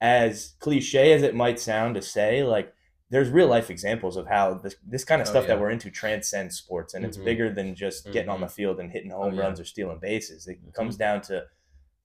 [0.00, 2.72] as cliche as it might sound to say, like
[3.10, 5.90] there's real life examples of how this this kind of Oh, stuff that we're into
[5.90, 7.24] transcends sports, and it's Mhm.
[7.24, 9.42] bigger than just getting on the field and hitting home Oh, yeah.
[9.42, 10.46] runs or stealing bases.
[10.46, 10.72] It Mhm.
[10.74, 11.46] comes down to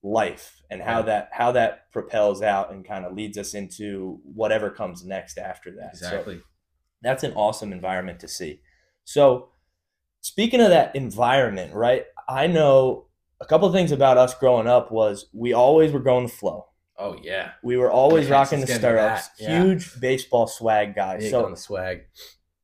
[0.03, 1.05] life and how Right.
[1.07, 5.71] that how that propels out and kind of leads us into whatever comes next after
[5.77, 5.97] that.
[5.97, 6.41] So Exactly.
[7.01, 8.61] that's an awesome environment to see.
[9.03, 9.49] So,
[10.21, 12.05] speaking of that environment, right?
[12.27, 13.07] I know
[13.41, 16.67] a couple things about us growing up was we always were going the flow.
[16.97, 17.51] Oh yeah.
[17.63, 19.29] We were always Yes, rocking the let's get into stirrups.
[19.39, 19.63] Yeah.
[19.63, 21.23] Huge baseball swag guys.
[21.23, 22.05] Big so, on the swag.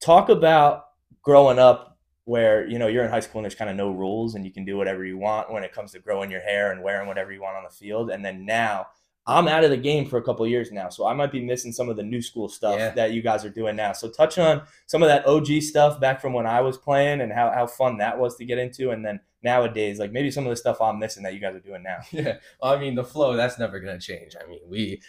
[0.02, 0.86] talk about
[1.22, 4.36] growing up where you know you're in high school and there's kind of no rules
[4.36, 6.82] and you can do whatever you want when it comes to growing your hair and
[6.84, 8.88] wearing whatever you want on the field and then now
[9.28, 11.72] i'm out of the game for a couple years now so i might be missing
[11.72, 12.90] some of the new school stuff Yeah.
[12.92, 16.20] that you guys are doing now so touch on some of that og stuff back
[16.22, 19.06] from when i was playing and how, how fun that was to get into and
[19.06, 21.84] then nowadays like maybe some of the stuff i'm missing that you guys are doing
[21.84, 22.38] now Yeah.
[22.62, 24.36] Well, I mean, the flow that's never gonna change.
[24.42, 25.02] I mean, we,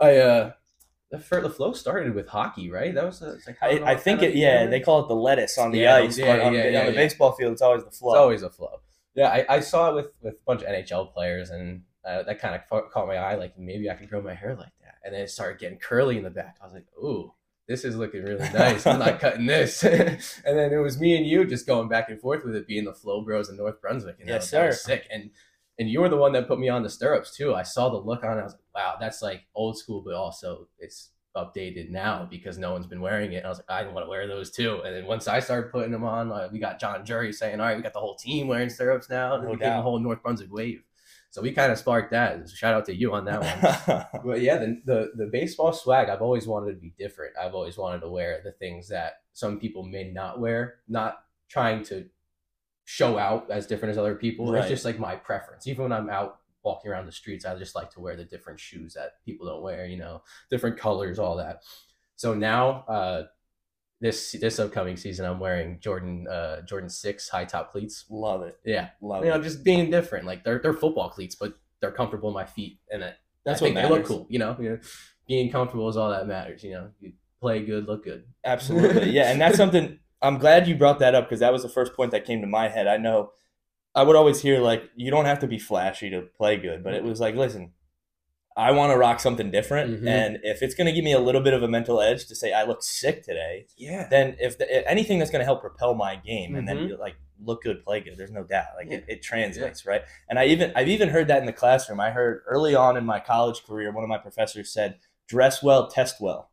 [0.00, 0.52] I uh,
[1.10, 2.94] the the flow started with hockey, right?
[2.94, 5.58] That was uh, it's like I, I think it yeah they call it the lettuce
[5.58, 7.62] on the Yeah, ice yeah, but on, yeah, the, yeah, on the baseball field it's
[7.62, 8.80] always the flow It's always a flow.
[9.14, 12.38] Yeah, I, I saw it with with a bunch of NHL players, and uh, that
[12.40, 13.34] kind of caught my eye.
[13.36, 16.16] Like maybe I could grow my hair like that, and then it started getting curly
[16.18, 16.56] in the back.
[16.60, 17.32] I was like, ooh.
[17.66, 18.86] This is looking really nice.
[18.86, 19.82] I'm not cutting this.
[19.84, 22.84] and then it was me and you just going back and forth with it being
[22.84, 24.16] the Flow Bros in North Brunswick.
[24.20, 24.86] And Yes, was- that was sir.
[24.88, 25.06] sick.
[25.10, 25.30] And
[25.78, 27.54] and you were the one that put me on the stirrups too.
[27.54, 28.42] I saw the look on it.
[28.42, 32.70] I was like, wow, that's like old school, but also it's updated now because no
[32.70, 33.36] one's been wearing it.
[33.38, 34.82] And I was like, I want to wear those too.
[34.84, 37.66] And then once I started putting them on, uh, we got John Drury saying, all
[37.66, 39.36] right, we got the whole team wearing stirrups now.
[39.36, 39.76] And No we getting doubt.
[39.78, 40.82] the whole North Brunswick wave.
[41.34, 42.48] So we kind of sparked that.
[42.48, 44.06] So shout out to you on that one.
[44.24, 47.34] But yeah, the, the the baseball swag, I've always wanted to be different.
[47.36, 51.82] I've always wanted to wear the things that some people may not wear, not trying
[51.86, 52.06] to
[52.84, 54.52] show out as different as other people.
[54.52, 54.60] Right.
[54.60, 55.66] It's just like my preference.
[55.66, 58.60] Even when I'm out walking around the streets, I just like to wear the different
[58.60, 61.64] shoes that people don't wear, you know, different colors, all that.
[62.14, 63.24] So now, uh,
[64.04, 68.04] this this upcoming season, I'm wearing Jordan uh, Jordan six high top cleats.
[68.10, 70.26] love it Yeah, love you know, just being different.
[70.26, 73.64] Like they're they're football cleats, but they're comfortable in my feet, and it, that's I
[73.64, 74.26] what think they look cool.
[74.28, 74.78] You know, you know,
[75.26, 76.62] being comfortable is all that matters.
[76.62, 78.24] You know, you play good, look good.
[78.44, 79.10] Absolutely.
[79.14, 79.30] Yeah.
[79.30, 82.10] And that's something I'm glad you brought that up because that was the first point
[82.10, 82.86] that came to my head.
[82.86, 83.30] I know
[83.94, 86.94] I would always hear, like, you don't have to be flashy to play good, but
[86.94, 87.72] it was like, listen,
[88.56, 90.02] I want to rock something different.
[90.02, 90.08] Mhm.
[90.08, 92.36] And if it's going to give me a little bit of a mental edge to
[92.36, 95.94] say I look sick today, Yeah, then if the, anything that's going to help propel
[95.94, 96.88] my game and then Mhm.
[96.90, 98.68] you like look good, play good, there's no doubt.
[98.76, 99.14] Like it, Yeah.
[99.16, 100.02] it translates, right?
[100.28, 101.98] And I even I've even heard that in the classroom.
[101.98, 105.88] I heard early on in my college career, one of my professors said, "Dress well,
[105.88, 106.50] test well."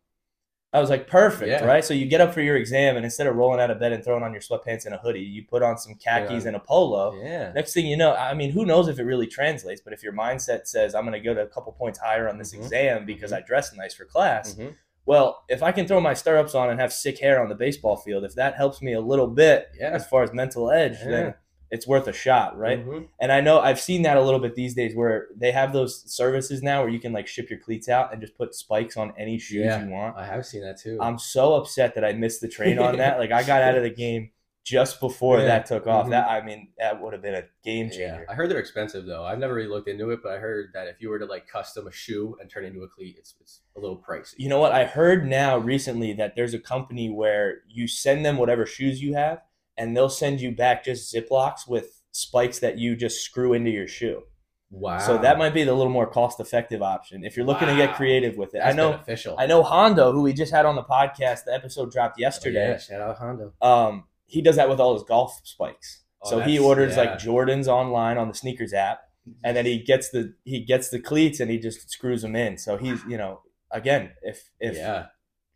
[0.73, 1.65] I was like, perfect, Yeah.
[1.65, 1.83] right?
[1.83, 4.03] So you get up for your exam, and instead of rolling out of bed and
[4.03, 6.47] throwing on your sweatpants and a hoodie, you put on some khakis Yeah.
[6.47, 7.21] and a polo.
[7.21, 9.81] yeah, Next thing you know, I mean, who knows if it really translates?
[9.81, 12.37] But if your mindset says, "I'm going to go to a couple points higher on
[12.37, 12.59] this Mhm.
[12.59, 13.37] exam because Mhm.
[13.37, 14.75] I dress nice for class," Mhm.
[15.05, 17.97] Well, if I can throw my stirrups on and have sick hair on the baseball
[17.97, 21.33] field, if that helps me a little bit yeah, as far as mental edge, then
[21.71, 22.85] it's worth a shot, right?
[22.85, 23.07] Mhm.
[23.19, 26.03] And I know I've seen that a little bit these days where they have those
[26.13, 29.13] services now where you can like ship your cleats out and just put spikes on
[29.17, 29.83] any shoes Yeah.
[29.83, 30.17] you want.
[30.17, 30.97] I have seen that too.
[31.01, 33.17] I'm so upset that I missed the train on that.
[33.19, 34.31] Like I got out of the game
[34.63, 35.45] just before Yeah.
[35.45, 36.05] that took off.
[36.05, 36.11] Mhm.
[36.11, 38.25] That I mean, that would have been a game yeah, changer.
[38.29, 39.23] I heard they're expensive though.
[39.23, 41.47] I've never really looked into it, but I heard that if you were to like
[41.47, 44.33] custom a shoe and turn it into a cleat, it's it's a little pricey.
[44.37, 44.71] You know what?
[44.73, 49.13] I heard now recently that there's a company where you send them whatever shoes you
[49.15, 49.41] have,
[49.77, 53.87] and they'll send you back just Ziplocs with spikes that you just screw into your
[53.87, 54.23] shoe.
[54.69, 54.99] Wow.
[54.99, 57.95] So that might be the little more cost effective option if you're looking to get
[57.95, 58.59] creative with it.
[58.59, 58.91] That's I know.
[58.91, 59.35] beneficial.
[59.37, 61.43] I know Hondo, who we just had on the podcast.
[61.45, 62.69] The episode dropped Oh, yesterday.
[62.69, 63.53] yeah, shout out Hondo.
[63.61, 66.03] Um, he does that with all his golf spikes.
[66.23, 67.01] Oh, so he orders yeah.
[67.03, 69.01] like Jordans online on the sneakers app,
[69.43, 72.57] and then he gets the he gets the cleats and he just screws them in.
[72.57, 75.07] So he's you know again if if yeah,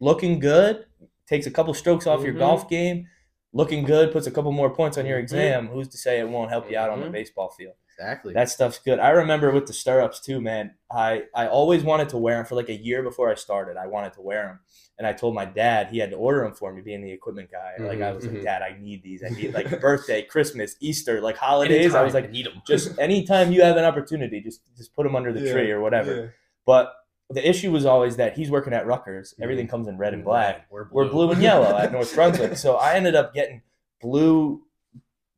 [0.01, 0.85] looking good
[1.27, 2.39] takes a couple strokes off your Mhm.
[2.39, 3.07] golf game,
[3.55, 5.21] looking good puts a couple more points on your Mhm.
[5.23, 5.67] exam.
[5.69, 7.11] Who's to say it won't help you out on the Mhm.
[7.13, 7.75] baseball field?
[7.97, 8.33] exactly.
[8.33, 8.99] That stuff's good.
[8.99, 10.73] I remember with the stirrups too, man.
[10.91, 13.77] I I always wanted to wear them for like a year before I started.
[13.77, 14.59] I wanted to wear them,
[14.97, 17.49] and I told my dad he had to order them for me, being the equipment
[17.49, 17.75] guy.
[17.79, 18.41] Like I Mhm, was like.
[18.43, 19.23] Dad, I need these.
[19.23, 21.95] I need like birthday, Christmas, Easter, like holidays.
[21.95, 22.61] I was like, need them.
[22.67, 26.33] just anytime you have an opportunity, just just put them under the tree or whatever.
[26.65, 26.93] But
[27.29, 29.33] the issue was always that he's working at Rutgers.
[29.41, 30.67] Everything comes in red and black.
[30.69, 32.57] We're We're blue and yellow at North Brunswick.
[32.57, 33.63] So I ended up getting
[34.01, 34.63] blue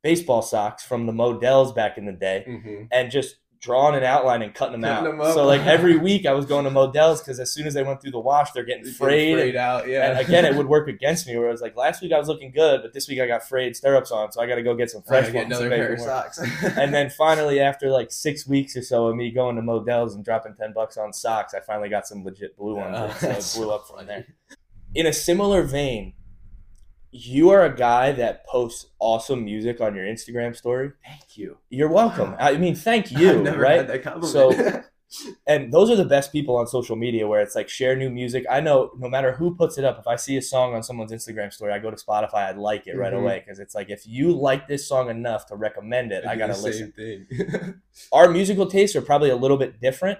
[0.04, 4.41] baseball socks from the Models back in the day hmm and just drawing an outline
[4.41, 5.12] and cutting them Cutting out.
[5.12, 5.34] them up.
[5.34, 8.02] So like every week I was going to Models because as soon as they went
[8.02, 9.36] through the wash, they're getting frayed.
[9.36, 9.88] frayed out.
[9.88, 10.12] Yeah.
[10.12, 12.28] And again, it would work against me where I was like, last week I was
[12.28, 14.76] looking good, but this week I got frayed stirrups on, so I got to go
[14.76, 15.46] get some fresh ones.
[15.48, 16.39] another pair of socks.
[16.78, 20.24] And then finally, after like six weeks or so of me going to Models and
[20.24, 22.96] dropping ten bucks on socks, I finally got some legit blue ones.
[22.98, 24.26] Oh, and so it blew up from there.
[24.93, 26.13] In a similar vein,
[27.12, 30.91] you are a guy that posts awesome music on your Instagram story.
[31.06, 31.58] Thank you.
[31.70, 32.36] You're welcome.
[32.39, 33.78] I mean, thank you, right?
[33.78, 34.32] had that compliment.
[34.32, 34.84] So-
[35.48, 38.43] and those are the best people on social media where it's like share new music.
[38.50, 41.13] I know no matter who puts it up, if I see a song on someone's
[41.13, 43.20] Instagram story, I go to Spotify, I'd like it right Mhm.
[43.22, 46.39] away because it's like if you like this song enough to recommend it, I do
[46.39, 46.93] gotta listen.
[48.12, 50.20] Our musical tastes are probably a little bit different,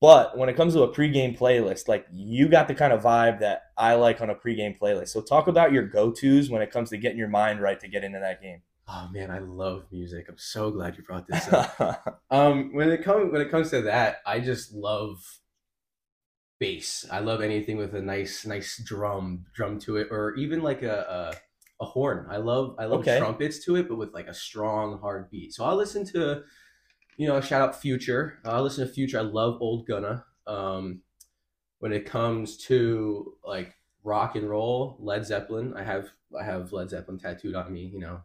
[0.00, 3.40] but when it comes to a pregame playlist, like you got the kind of vibe
[3.40, 5.08] that I like on a pregame playlist.
[5.08, 7.88] So talk about your go tos when it comes to getting your mind right to
[7.88, 8.62] get into that game.
[8.88, 10.26] oh man, I love music.
[10.28, 12.22] I'm so glad you brought this up.
[12.30, 15.22] Um, when it comes when it comes to that, I just love
[16.58, 17.06] bass.
[17.10, 21.34] I love anything with a nice nice drum drum to it, or even like a
[21.80, 22.26] a, a horn.
[22.30, 23.18] I love I love Okay.
[23.18, 25.52] trumpets to it, but with like a strong hard beat.
[25.54, 26.42] So I'll listen to,
[27.16, 28.38] you know, shout out Future.
[28.44, 29.18] I'll listen to Future.
[29.18, 30.24] I love Old Gunna.
[30.46, 31.02] Um,
[31.78, 33.74] when it comes to like
[34.04, 35.74] rock and roll, Led Zeppelin.
[35.76, 37.90] I have I have Led Zeppelin tattooed on me.
[37.92, 38.20] You know,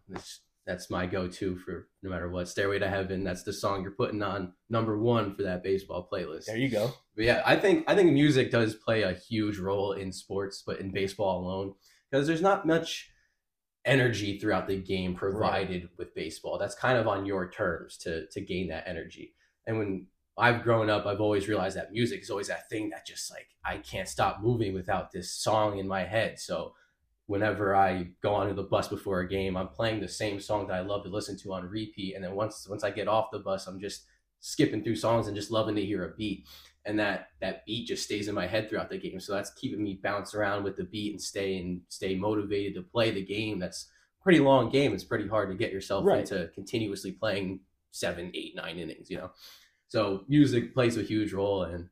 [0.66, 2.48] that's my go-to for no matter what.
[2.48, 3.24] Stairway to Heaven.
[3.24, 6.46] That's the song you're putting on number one for that baseball playlist.
[6.46, 6.94] there you go.
[7.16, 10.80] But yeah, I think I think music does play a huge role in sports, but
[10.80, 11.74] in baseball alone,
[12.10, 13.11] because there's not much
[13.86, 16.58] energy throughout the game provided with baseball.
[16.58, 19.34] That's kind of on your terms to to gain that energy.
[19.66, 23.06] And when I've grown up, I've always realized that music is always that thing that
[23.06, 26.40] just like I can't stop moving without this song in my head.
[26.40, 26.74] So
[27.26, 30.76] whenever I go onto the bus before a game, I'm playing the same song that
[30.76, 32.16] I love to listen to on repeat.
[32.16, 34.06] And then once once I get off the bus, I'm just
[34.40, 36.48] skipping through songs and just loving to hear a beat.
[36.86, 39.20] And that that beat just stays in my head throughout the game.
[39.20, 42.82] So that's keeping me bounce around with the beat and stay and stay motivated to
[42.82, 43.60] play the game.
[43.60, 43.88] That's
[44.20, 44.94] a pretty long game.
[44.94, 46.22] It's pretty hard to get yourself Right.
[46.22, 47.60] into continuously playing
[47.92, 49.32] seven, eight, nine innings, you know.
[49.90, 51.90] So music plays a huge role and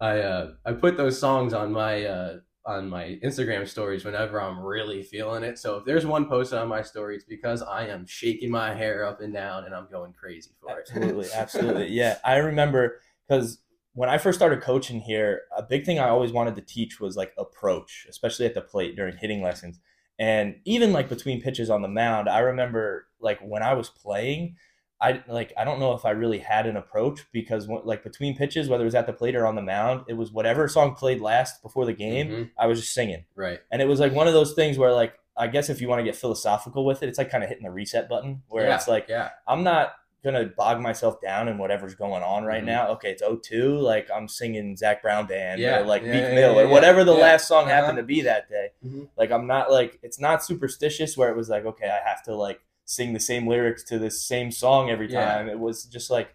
[0.00, 4.58] I uh I put those songs on my uh on my Instagram stories whenever I'm
[4.58, 5.56] really feeling it.
[5.58, 9.06] So if there's one posted on my story, it's because I am shaking my hair
[9.06, 10.88] up and down and I'm going crazy for it.
[10.90, 11.88] Absolutely, absolutely.
[11.88, 13.60] Yeah, I remember because
[13.96, 17.16] when I first started coaching here, a big thing I always wanted to teach was
[17.16, 19.80] like approach, especially at the plate during hitting lessons.
[20.18, 24.56] And even like between pitches on the mound, I remember like when I was playing,
[25.00, 28.36] I like I don't know if I really had an approach because when- like between
[28.36, 30.94] pitches, whether it was at the plate or on the mound, it was whatever song
[30.94, 32.50] played last before the game, Mhm.
[32.58, 33.24] I was just singing.
[33.34, 33.60] Right.
[33.70, 35.98] And it was like one of those things where like I guess if you want
[36.00, 38.74] to get philosophical with it, it's like kind of hitting the reset button where yeah,
[38.74, 39.30] it's like yeah.
[39.46, 39.92] I'm not
[40.26, 42.66] gonna bog myself down in whatever's going on right Mhm.
[42.66, 42.88] now.
[42.88, 46.34] Okay, it's 02, like I'm singing Zac Brown band Yeah, or like yeah, Meek yeah,
[46.34, 47.72] Mill or whatever the last song Uh-huh.
[47.74, 48.72] happened to be that day.
[48.84, 49.08] Mhm.
[49.16, 52.34] Like I'm not like it's not superstitious where it was like okay, I have to
[52.34, 55.48] like sing the same lyrics to the same song every time.
[55.48, 56.28] It was just like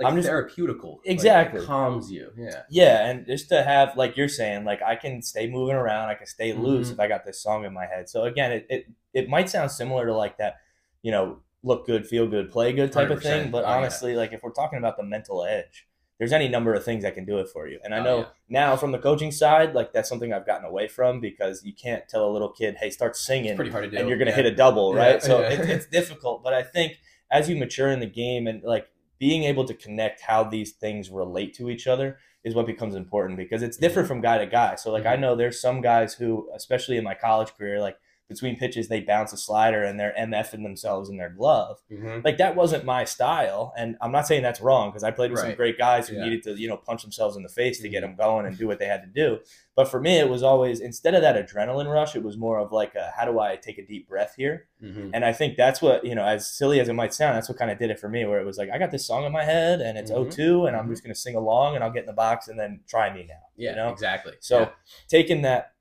[0.00, 0.96] Like I'm just- therapeutical.
[0.98, 1.64] Like, it Exactly.
[1.64, 2.32] calms you.
[2.36, 2.62] Yeah.
[2.68, 6.14] yeah, and just to have like you're saying, like I can stay moving around, I
[6.14, 6.92] can stay loose Mhm.
[6.94, 8.08] if I got this song in my head.
[8.08, 10.56] So again, it, it it might sound similar to like that,
[11.02, 13.22] you know, look good, feel good, play good type of 100%.
[13.22, 13.50] thing.
[13.50, 13.76] But Oh, yeah.
[13.76, 15.86] honestly, like if we're talking about the mental edge,
[16.18, 17.78] there's any number of things that can do it for you.
[17.84, 18.26] And I Oh, know yeah.
[18.48, 22.08] now from the coaching side, like that's something I've gotten away from because you can't
[22.08, 23.96] tell a little kid, hey, start singing It's pretty hard to do.
[23.98, 24.42] and you're going to yeah.
[24.42, 25.22] hit a double, right?
[25.22, 25.42] So.
[25.42, 26.98] It, it's difficult, but I think
[27.30, 28.88] as you mature in the game and like
[29.20, 33.36] being able to connect how these things relate to each other is what becomes important
[33.36, 34.74] because it's different from guy to guy.
[34.76, 35.20] So like I Mhm.
[35.20, 37.96] know there's some guys who, especially in my college career, like
[38.28, 41.78] between pitches they bounce a slider and they're MFing themselves in their glove.
[41.90, 42.22] Mhm.
[42.24, 45.40] Like that wasn't my style, and I'm not saying that's wrong because I played with
[45.40, 46.24] some great guys who Yeah.
[46.24, 48.08] needed to you know punch themselves in the face to get Mhm.
[48.08, 49.38] them going and do what they had to do.
[49.74, 52.72] But for me, it was always instead of that adrenaline rush, it was more of
[52.72, 54.66] like, a, how do I take a deep breath here?
[54.82, 55.10] Mhm.
[55.14, 57.58] And I think that's what, you know, as silly as it might sound, that's what
[57.58, 59.30] kind of did it for me, where it was like, I got this song in
[59.32, 60.14] my head and it's Mhm.
[60.30, 60.90] 0-2 and I'm Mhm.
[60.90, 63.24] just going to sing along and I'll get in the box and then try me
[63.28, 63.34] now.
[63.56, 63.88] Yeah, You know?
[63.90, 64.34] exactly.
[64.40, 64.68] So Yeah.
[65.08, 65.72] taking that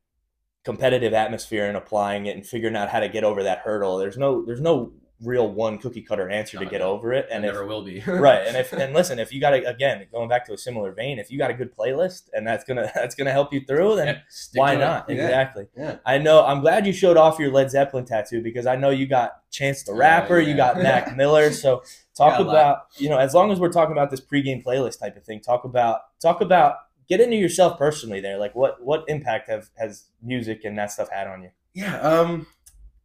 [0.67, 4.17] competitive atmosphere and applying it and figuring out how to get over that hurdle, there's
[4.17, 4.91] no, there's no
[5.23, 6.91] real one cookie cutter answer to get no.
[6.91, 7.25] over it.
[7.31, 8.01] and And if, never will be.
[8.07, 8.45] right.
[8.45, 11.17] And if, and listen, if you got to, again, going back to a similar vein,
[11.17, 13.61] if you got a good playlist and that's going to, that's going to help you
[13.61, 14.21] through, then Yeah,
[14.53, 14.85] why to it.
[14.85, 15.09] not?
[15.09, 15.15] Yeah.
[15.25, 15.65] Exactly.
[15.75, 15.95] Yeah.
[16.05, 16.45] I know.
[16.45, 19.83] I'm glad you showed off your Led Zeppelin tattoo because I know you got Chance
[19.83, 20.57] the Yeah, Rapper, you yeah.
[20.57, 21.51] got Mac Miller.
[21.51, 21.81] So
[22.15, 22.51] talk Got a lot.
[22.53, 25.39] about you know, as long as we're talking about this pregame playlist type of thing,
[25.39, 26.75] talk about talk about
[27.09, 28.37] get into yourself personally there.
[28.37, 31.49] Like what what impact have has music and that stuff had on you?
[31.73, 31.99] Yeah.
[31.99, 32.47] Um.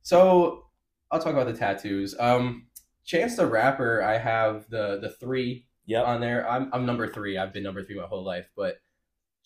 [0.02, 0.66] So
[1.10, 2.14] I'll talk about the tattoos.
[2.18, 2.66] Um.
[3.04, 6.06] Chance the Rapper, I have the the three Yep.
[6.06, 6.48] on there.
[6.48, 7.36] I'm I'm number three.
[7.36, 8.76] I've been number three my whole life, but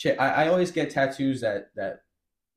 [0.04, 2.00] I, I always get tattoos that that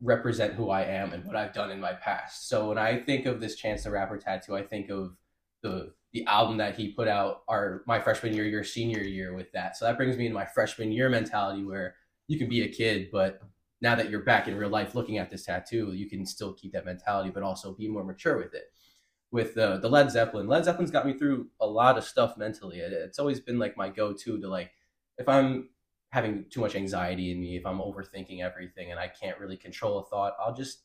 [0.01, 2.49] represent who I am and what I've done in my past.
[2.49, 5.15] So when I think of this Chance the Rapper tattoo, I think of
[5.61, 9.51] the the album that he put out our my freshman year, your senior year with
[9.51, 9.77] that.
[9.77, 11.95] So that brings me into my freshman year mentality where
[12.27, 13.41] you can be a kid, but
[13.81, 16.73] now that you're back in real life looking at this tattoo, you can still keep
[16.73, 18.65] that mentality, but also be more mature with it.
[19.31, 22.79] With the the Led Zeppelin, Led Zeppelin's got me through a lot of stuff mentally.
[22.79, 24.71] It, it's always been like my go to to like
[25.19, 25.69] if I'm
[26.09, 29.99] having too much anxiety in me, if I'm overthinking everything and I can't really control
[29.99, 30.79] a thought, I'll just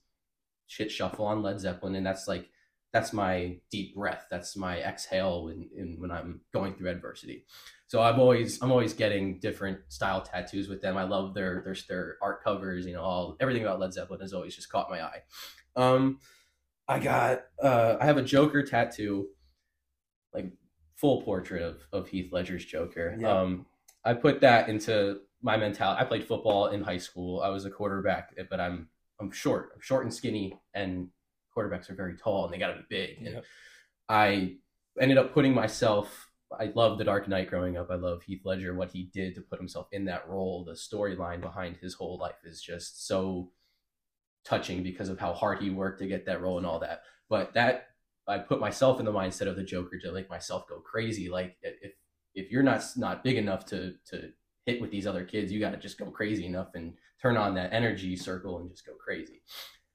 [0.67, 2.51] shit shuffle on Led Zeppelin, and that's like
[2.95, 4.27] that's my deep breath.
[4.31, 7.45] That's my exhale when in, when I'm going through adversity.
[7.89, 10.97] So I'm always I'm always getting different style tattoos with them.
[10.97, 12.87] I love their their their art covers.
[12.87, 15.23] You know, all everything about Led Zeppelin has always just caught my eye.
[15.75, 16.21] Um,
[16.87, 19.27] I got uh, I have a Joker tattoo,
[20.33, 20.53] like
[20.95, 23.19] full portrait of of Heath Ledger's Joker.
[23.19, 23.41] Yeah.
[23.41, 23.67] Um,
[24.05, 26.01] I put that into my mentality.
[26.01, 27.41] I played football in high school.
[27.41, 28.89] I was a quarterback, but I'm
[29.21, 29.73] I'm short.
[29.75, 31.09] I'm short and skinny, and
[31.57, 33.19] quarterbacks are very tall and they got to be big.
[33.19, 33.45] And Yep.
[34.09, 34.57] I
[35.01, 36.31] ended up putting myself.
[36.59, 37.91] I loved The Dark Knight growing up.
[37.91, 40.65] I love Heath Ledger, what he did to put himself in that role.
[40.65, 43.51] The storyline behind his whole life is just so
[44.45, 47.03] touching because of how hard he worked to get that role and all that.
[47.29, 47.89] But that
[48.29, 51.29] I put myself in the mindset of the Joker to make myself go crazy.
[51.29, 51.93] Like if
[52.35, 54.31] if you're not not big enough to to
[54.67, 57.55] hit with these other kids, you got to just go crazy enough and turn on
[57.55, 59.43] that energy circle and just go crazy.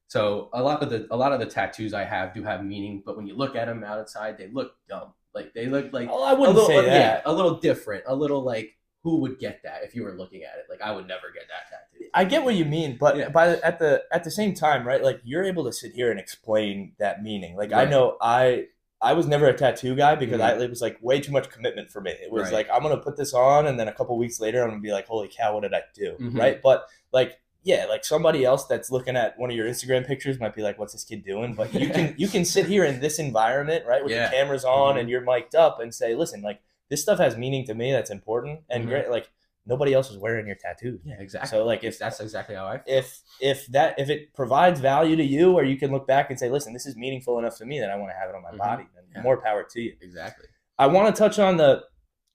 [0.09, 3.03] So a lot of the a lot of the tattoos I have do have meaning,
[3.05, 5.13] but when you look at them outside, they look dumb.
[5.35, 7.21] Like they look like Oh, I wouldn't little, say yeah, that.
[7.25, 10.57] a little different, a little like who would get that if you were looking at
[10.57, 10.65] it?
[10.67, 12.09] Like I would never get that tattoo.
[12.15, 13.29] I get what you mean, but Yeah.
[13.29, 15.03] by the, at the at the same time, right?
[15.03, 17.55] Like you're able to sit here and explain that meaning.
[17.55, 18.65] Like I know I
[19.01, 20.43] I was never a tattoo guy because Mhm.
[20.59, 22.11] I it was like way too much commitment for me.
[22.19, 22.53] It was Right.
[22.53, 24.91] like I'm gonna put this on, and then a couple weeks later I'm gonna be
[24.91, 26.15] like, holy cow, what did I do?
[26.19, 26.35] Mhm.
[26.39, 26.59] Right?
[26.63, 30.55] But like yeah, like somebody else that's looking at one of your Instagram pictures might
[30.55, 31.53] be like, what's this kid doing?
[31.53, 34.25] But you can you can sit here in this environment, right, with Yeah.
[34.29, 34.99] the cameras on Mhm.
[35.01, 37.91] and you're mic'd up, and say, listen, like this stuff has meaning to me.
[37.91, 38.89] That's important and Mhm.
[38.89, 39.09] great.
[39.09, 39.29] Like
[39.65, 40.99] nobody else is wearing your tattoo.
[41.03, 41.49] Yeah, exactly.
[41.49, 42.97] So like if that's exactly how I feel.
[42.97, 46.39] if if that if it provides value to you or you can look back and
[46.39, 48.41] say listen this is meaningful enough to me that i want to have it on
[48.41, 48.57] my Mhm.
[48.57, 49.21] body then Yeah.
[49.21, 50.45] more power to you exactly.
[50.79, 51.83] i want to touch on the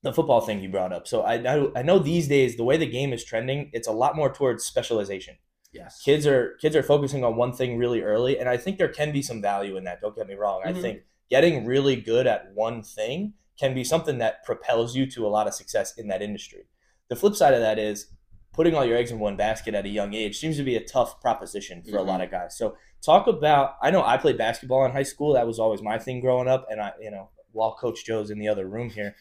[0.05, 1.09] the football thing you brought up.
[1.09, 3.93] So i know i know these days the way the game is trending it's a
[3.93, 5.37] lot more towards specialization.
[5.73, 6.01] Yes.
[6.05, 9.11] kids are kids are focusing on one thing really early and i think there can
[9.13, 10.63] be some value in that don't get me wrong.
[10.65, 10.81] I Mhm.
[10.81, 15.31] think getting really good at one thing can be something that propels you to a
[15.37, 16.63] lot of success in that industry.
[17.09, 18.09] The flip side of that is
[18.53, 20.85] putting all your eggs in one basket at a young age seems to be a
[20.85, 22.57] tough proposition for a lot of guys.
[22.57, 25.33] So talk about i know i played basketball in high school.
[25.33, 28.39] That was always my thing growing up and i you know while coach joe's in
[28.39, 29.15] the other room here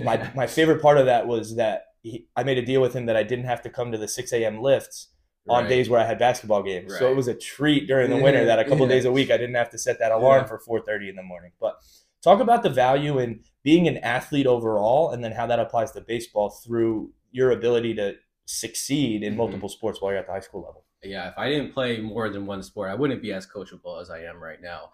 [0.00, 3.06] my my favorite part of that was that he, i made a deal with him
[3.06, 5.08] that i didn't have to come to the 6 a.m lifts
[5.48, 5.68] on Right.
[5.70, 6.96] days where I had basketball games.
[6.96, 8.92] So it was a treat during the winter that a couple Yeah.
[8.94, 10.46] days a week I didn't have to set that alarm Yeah.
[10.46, 11.50] for 4:30 in the morning.
[11.58, 11.80] But
[12.22, 16.00] talk about the value in being an athlete overall and then how that applies to
[16.00, 18.14] baseball through your ability to
[18.46, 19.38] succeed in Mhm.
[19.38, 20.84] multiple sports while you're at the high school level.
[21.02, 24.10] yeah, if I didn't play more than one sport, I wouldn't be as coachable as
[24.10, 24.92] I am right now.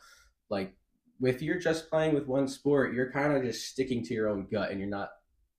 [0.49, 0.73] Like,
[1.23, 4.47] if you're just playing with one sport, you're kind of just sticking to your own
[4.51, 5.11] gut and you're not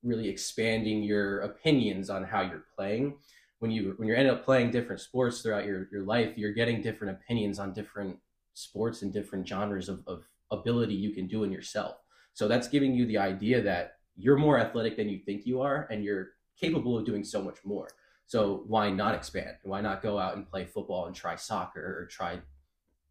[0.04, 3.18] really expanding your opinions on how you're playing.
[3.60, 6.82] When you when you end up playing different sports throughout your, your life, you're getting
[6.82, 8.18] different opinions on different
[8.54, 11.98] sports and different genres of, of ability you can do in yourself.
[12.34, 15.88] So that's giving you the idea that you're more athletic than you think you are
[15.92, 16.30] and you're
[16.60, 17.90] capable of doing so much more.
[18.28, 19.58] So why not expand?
[19.64, 22.40] Why not go out and play football and try soccer or try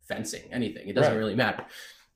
[0.09, 0.89] fencing, anything.
[0.89, 1.19] It doesn't Right.
[1.19, 1.65] really matter.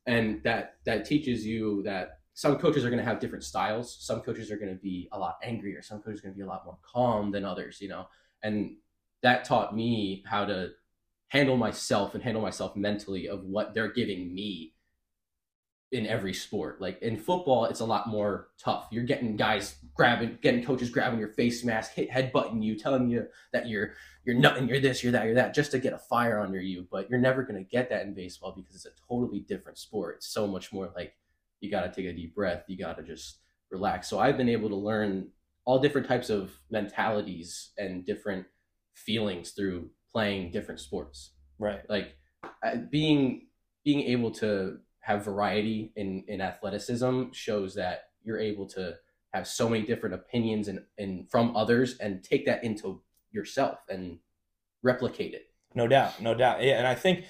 [0.07, 3.97] And that that teaches you that some coaches are going to have different styles.
[4.01, 5.83] Some coaches are going to be a lot angrier.
[5.83, 8.07] Some coaches are going to be a lot more calm than others, you know.
[8.43, 8.77] And
[9.23, 10.71] that taught me how to
[11.29, 14.75] handle myself and handle myself mentally of what they're giving me
[15.93, 16.81] in every sport.
[16.81, 18.89] Like in football, it's a lot more tough.
[18.91, 23.27] You're getting guys grabbing, getting coaches grabbing your face mask, hit headbutting you, telling you
[23.53, 26.41] that you're you're nothing, you're this, you're that, you're that, just to get a fire
[26.41, 26.87] under you.
[26.91, 30.17] But you're never gonna get that in baseball because it's a totally different sport.
[30.17, 31.15] It's so much more like
[31.61, 33.39] you gotta take a deep breath, you gotta just
[33.71, 34.09] relax.
[34.09, 35.29] So I've been able to learn
[35.65, 38.47] all different types of mentalities and different
[38.95, 41.81] feelings through playing different sports Right.
[41.89, 42.17] like
[42.91, 43.47] being
[43.85, 48.97] being able to have variety in in athleticism shows that you're able to
[49.35, 54.19] have so many different opinions and and from others and take that into yourself and
[54.83, 56.63] replicate it No doubt, no doubt.
[56.63, 57.25] Yeah, and I think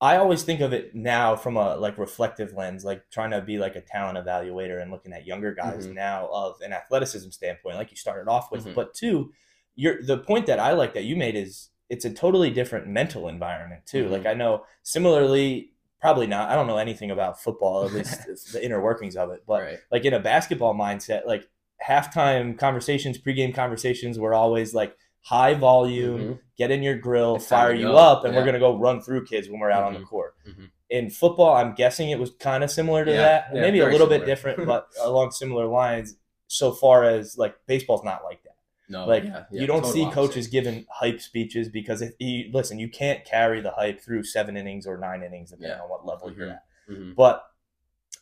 [0.00, 3.58] I always think of it now from a like reflective lens, like trying to be
[3.58, 5.94] like a talent evaluator and looking at younger guys Mhm.
[5.94, 8.66] now of an athleticism standpoint, like you started off with.
[8.66, 8.74] Mhm.
[8.74, 9.32] But two,
[9.76, 13.28] you're the point that I like that you made is it's a totally different mental
[13.28, 14.06] environment too.
[14.06, 14.10] Mhm.
[14.10, 15.73] Like I know similarly,
[16.04, 16.50] probably not.
[16.50, 19.78] I don't know anything about football, at least the inner workings of it, but right
[19.90, 21.48] like in a basketball mindset, like
[21.86, 26.38] halftime conversations, pregame conversations were always like high volume, Mhm.
[26.58, 27.96] get in your grill, It's fire you go.
[27.96, 30.06] up, and we're gonna go run through kids when we're out on the Mhm.
[30.08, 30.34] court.
[30.46, 30.70] Mhm.
[30.90, 33.86] In football, I'm guessing it was kind of similar to Yeah, that, yeah, maybe a
[33.88, 36.16] little bit different, but along similar lines.
[36.48, 38.43] So far as like baseball's not like that.
[38.88, 40.14] No like yeah, yeah, you don't see opposite.
[40.14, 44.56] coaches giving hype speeches because if you listen, you can't carry the hype through seven
[44.56, 45.82] innings or nine innings depending Yeah.
[45.84, 46.52] on what level you're Mhm.
[46.52, 46.62] at.
[46.90, 47.14] Mhm.
[47.14, 47.44] But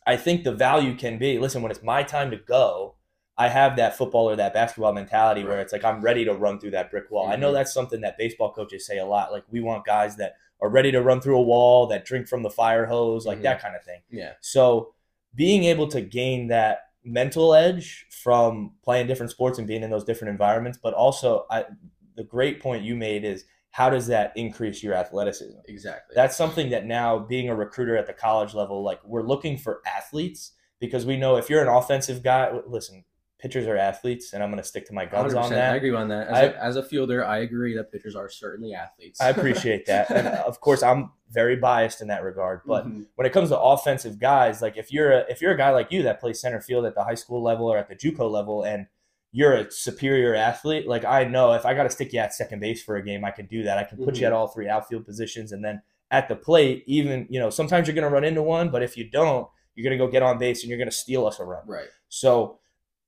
[0.07, 2.95] I think the value can be listen, when it's my time to go,
[3.37, 6.61] I have that football or that basketball mentality where it's like I'm ready to run
[6.61, 7.29] through that brick wall.
[7.29, 7.55] I know Mhm.
[7.55, 9.33] that's something that baseball coaches say a lot.
[9.33, 12.43] Like we want guys that are ready to run through a wall, that drink from
[12.45, 13.43] the fire hose, like Mhm.
[13.43, 14.03] that kind of thing.
[14.11, 14.95] yeah So
[15.35, 20.05] being able to gain that mental edge from playing different sports and being in those
[20.05, 21.65] different environments, but also I,
[22.17, 25.59] the great point you made is how does that increase your athleticism?
[25.67, 29.57] exactly that's something that now being a recruiter at the college level like we're looking
[29.57, 33.03] for athletes because we know if you're an offensive guy listen
[33.43, 35.93] pitchers are athletes and i'm going to stick to my guns 100%, on I agree
[35.93, 36.29] on that.
[36.29, 39.21] As, I- a as a fielder, I agree that pitchers are certainly athletes.
[39.21, 43.07] i appreciate that and of course i'm very biased in that regard but Mhm.
[43.17, 45.91] when it comes to offensive guys like if you're a if you're a guy like
[45.91, 48.63] you that plays center field at the high school level or at the juco level
[48.65, 48.87] and
[49.33, 52.61] you're a superior athlete like i know if i got to stick you at second
[52.61, 54.27] base for a game i can do that i can put you Mhm.
[54.29, 57.95] at all three outfield positions and then at the plate even you know sometimes you're
[57.95, 60.37] going to run into one but if you don't you're going to go get on
[60.39, 61.89] base and you're going to steal us a run right.
[62.11, 62.59] so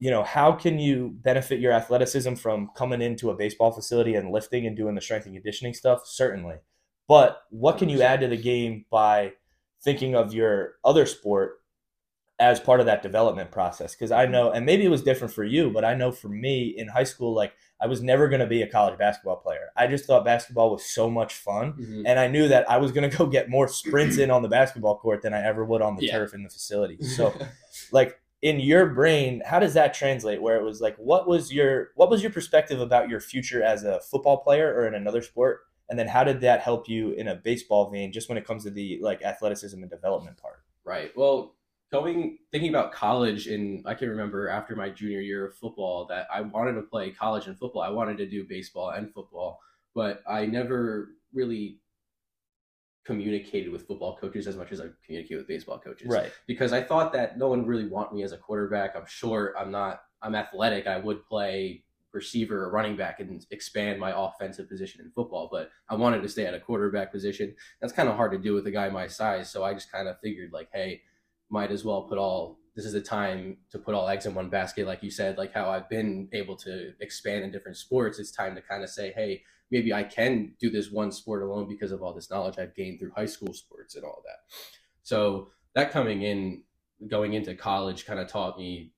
[0.04, 0.96] you know how can you
[1.30, 5.26] benefit your athleticism from coming into a baseball facility and lifting and doing the strength
[5.26, 6.00] and conditioning stuff?
[6.04, 6.56] Certainly.
[7.08, 9.32] But what can you add to the game by
[9.82, 11.60] thinking of your other sport
[12.38, 13.94] as part of that development process?
[13.94, 16.74] Because i know and maybe it was different for you but i know for me
[16.76, 19.66] in high school like i was never going to be a college basketball player.
[19.76, 22.02] I just thought basketball was so much fun Mhm.
[22.08, 24.48] and i knew that i was going to go get more sprints in on the
[24.58, 26.12] basketball court than i ever would on the Yeah.
[26.18, 26.98] turf in the facility.
[27.16, 27.32] So
[27.92, 28.10] like
[28.44, 32.10] in your brain how does that translate where it was like what was your what
[32.10, 35.98] was your perspective about your future as a football player or in another sport and
[35.98, 38.70] then how did that help you in a baseball vein just when it comes to
[38.70, 41.10] the like athleticism and development part Right.
[41.16, 41.54] Well,
[41.90, 46.26] going thinking about college, and I can remember after my junior year of football that
[46.32, 47.82] I wanted to play college and football.
[47.82, 49.60] I wanted to do baseball and football,
[49.94, 51.78] but I never really
[53.04, 56.08] communicated with football coaches as much as I communicate with baseball coaches.
[56.08, 58.96] right Because I thought that no one really want me as a quarterback.
[58.96, 59.54] I'm short.
[59.58, 60.02] I'm not.
[60.22, 60.86] I'm athletic.
[60.86, 65.70] I would play receiver or running back and expand my offensive position in football, but
[65.88, 67.54] I wanted to stay at a quarterback position.
[67.80, 69.50] That's kind of hard to do with a guy my size.
[69.50, 71.02] So I just kind of figured like, hey,
[71.50, 74.48] might as well put all this is the time to put all eggs in one
[74.48, 78.32] basket like you said like how i've been able to expand in different sports it's
[78.32, 81.92] time to kind of say hey maybe i can do this one sport alone because
[81.92, 84.38] of all this knowledge i've gained through high school sports and all that
[85.02, 86.62] so that coming in
[87.08, 88.92] going into college kind of taught me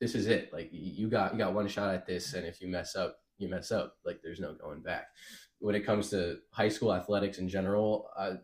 [0.00, 2.68] this is it like you got you got one shot at this and if you
[2.68, 5.08] mess up you mess up like there's no going back
[5.60, 8.34] when it comes to high school athletics in general uh,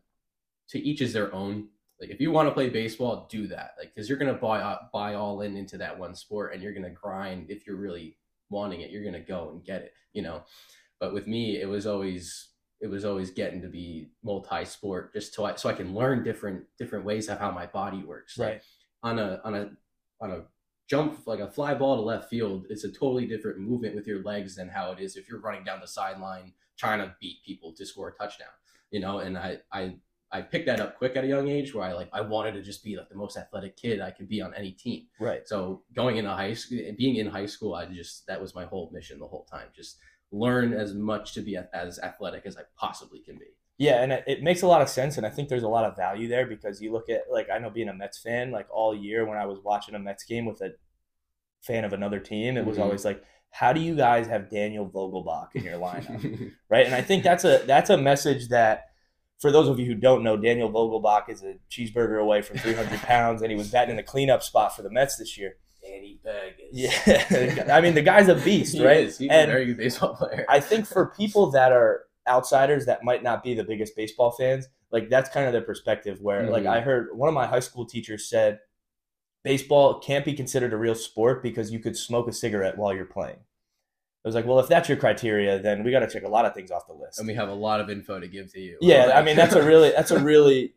[0.68, 1.68] to each is their own
[2.00, 3.72] like if you want to play baseball, do that.
[3.78, 6.72] Like because you're gonna buy uh, buy all in into that one sport, and you're
[6.72, 7.50] gonna grind.
[7.50, 8.16] If you're really
[8.48, 9.92] wanting it, you're gonna go and get it.
[10.14, 10.42] You know.
[11.00, 12.48] But with me, it was always
[12.80, 16.22] it was always getting to be multi sport, just so I so I can learn
[16.22, 18.38] different different ways of how my body works.
[18.38, 18.62] Like, right
[19.02, 19.70] on a on a
[20.20, 20.42] on a
[20.88, 24.22] jump like a fly ball to left field, it's a totally different movement with your
[24.22, 27.74] legs than how it is if you're running down the sideline trying to beat people
[27.76, 28.48] to score a touchdown.
[28.90, 29.96] You know, and I I
[30.32, 32.62] I picked that up quick at a young age where I like I wanted to
[32.62, 35.06] just be like the most athletic kid I could be on any team.
[35.18, 35.46] Right.
[35.46, 38.90] So going into high school, being in high school, I just that was my whole
[38.92, 39.68] mission the whole time.
[39.74, 39.98] Just
[40.32, 43.46] learn as much to be as athletic as I possibly can be.
[43.78, 45.96] Yeah, and it, makes a lot of sense, and I think there's a lot of
[45.96, 48.94] value there because you look at like I know being a Mets fan, like all
[48.94, 50.74] year when I was watching a Mets game with a
[51.62, 52.82] fan of another team, it was Mhm.
[52.82, 56.52] always like, how do you guys have Daniel Vogelbach in your lineup?
[56.68, 56.84] right?
[56.86, 58.84] And I think that's a that's a message that
[59.40, 63.00] for those of you who don't know, Daniel Vogelbach is a cheeseburger away from 300
[63.00, 65.56] pounds, and he was batting in the cleanup spot for the Mets this year.
[65.90, 66.70] Danny Vegas.
[66.72, 68.98] Yeah, I mean the guy's a beast, He right?
[69.04, 69.18] is.
[69.18, 70.44] He's and a very good baseball player.
[70.48, 74.68] I think for people that are outsiders that might not be the biggest baseball fans,
[74.92, 76.20] like that's kind of their perspective.
[76.20, 76.70] Where like Mhm.
[76.70, 78.60] I heard one of my high school teachers said,
[79.42, 83.04] baseball can't be considered a real sport because you could smoke a cigarette while you're
[83.06, 83.38] playing.
[84.22, 86.44] I was like, well, if that's your criteria, then we got to check a lot
[86.44, 87.18] of things off the list.
[87.18, 88.76] and we have a lot of info to give to you.
[88.82, 90.74] Yeah, Like- I mean that's a really that's a really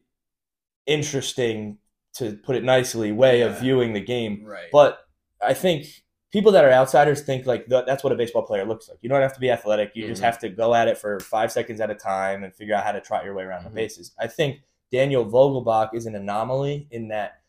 [0.85, 1.77] interesting,
[2.15, 4.43] to put it nicely, way of viewing the game.
[4.45, 4.67] right.
[4.71, 4.99] But
[5.45, 5.85] I think
[6.31, 8.97] people that are outsiders think like th- that's what a baseball player looks like.
[9.01, 9.91] You don't have to be athletic.
[9.95, 10.25] You just Mhm.
[10.25, 12.91] have to go at it for five seconds at a time and figure out how
[12.91, 13.69] to trot your way around Mhm.
[13.69, 14.13] the bases.
[14.19, 17.41] I think Daniel Vogelbach is an anomaly in that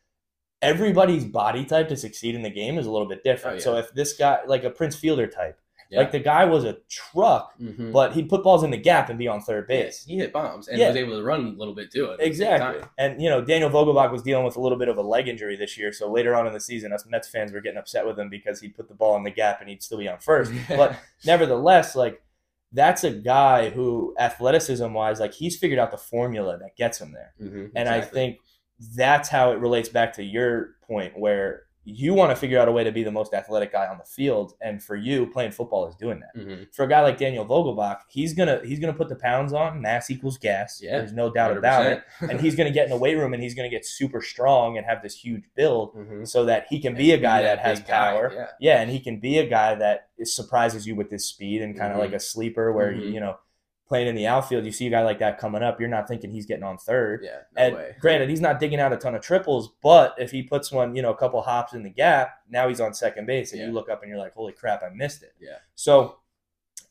[0.62, 3.54] everybody's body type to succeed in the game is a little bit different.
[3.54, 3.64] Oh, yeah.
[3.64, 5.58] So if this guy, like a Prince Fielder type,
[5.90, 5.98] yeah.
[5.98, 7.92] like the guy was a truck, Mhm.
[7.92, 10.04] but he'd put balls in the gap and be on third base.
[10.04, 10.88] he hit bombs and Yeah.
[10.88, 12.10] was able to run a little bit too.
[12.10, 12.82] at the same Exactly.
[12.98, 15.56] And, you know, Daniel Vogelbach was dealing with a little bit of a leg injury
[15.56, 15.92] this year.
[15.92, 18.60] So later on in the season, us Mets fans were getting upset with him because
[18.60, 20.52] he'd put the ball in the gap and he'd still be on first.
[20.68, 22.20] But nevertheless, like,
[22.72, 27.12] that's a guy who, athleticism wise, like, he's figured out the formula that gets him
[27.12, 27.32] there.
[27.40, 28.38] Mhm, And I think
[28.96, 32.72] that's how it relates back to your point where you want to figure out a
[32.72, 34.54] way to be the most athletic guy on the field.
[34.62, 36.74] And for you, playing football is doing that Mhm.
[36.74, 39.80] for a guy like Daniel Vogelbach, he's gonna he's gonna put the pounds on.
[39.82, 40.80] Mass equals gas.
[40.82, 42.02] Yeah, There's no doubt about it.
[42.30, 44.86] And he's gonna get in the weight room and he's gonna get super strong and
[44.86, 46.26] have this huge build Mhm.
[46.26, 48.32] so that he can be a guy that, has big guy, power.
[48.34, 48.46] Yeah.
[48.60, 51.92] Yeah, and he can be a guy that surprises you with his speed and kind
[51.92, 52.02] of Mhm.
[52.02, 53.12] like a sleeper where Mhm.
[53.12, 53.36] you know
[53.86, 56.30] playing in the outfield, you see a guy like that coming up, you're not thinking
[56.30, 57.20] he's getting on third.
[57.22, 57.40] Yeah.
[57.56, 57.96] No And way.
[58.00, 61.02] granted, he's not digging out a ton of triples, but if he puts one, you
[61.02, 63.66] know, a couple hops in the gap, now he's on second base, and Yeah.
[63.68, 65.58] you look up and you're like, "Holy crap, I missed it." Yeah.
[65.74, 66.16] So,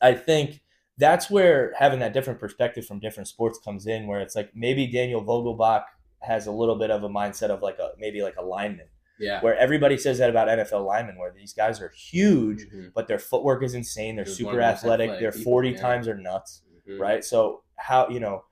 [0.00, 0.62] I think
[0.96, 4.86] that's where having that different perspective from different sports comes in, where it's like maybe
[4.86, 5.84] Daniel Vogelbach
[6.20, 8.86] has a little bit of a mindset of like a maybe like a lineman,
[9.18, 9.40] Yeah.
[9.42, 12.92] where everybody says that about NFL linemen, where these guys are huge, Mhm.
[12.94, 14.16] but their footwork is insane.
[14.16, 15.08] They're super athletic.
[15.10, 15.80] athletic Their people, 40 yeah.
[15.80, 16.98] times are nuts Mhm.
[17.00, 17.24] right?
[17.24, 18.44] So how you know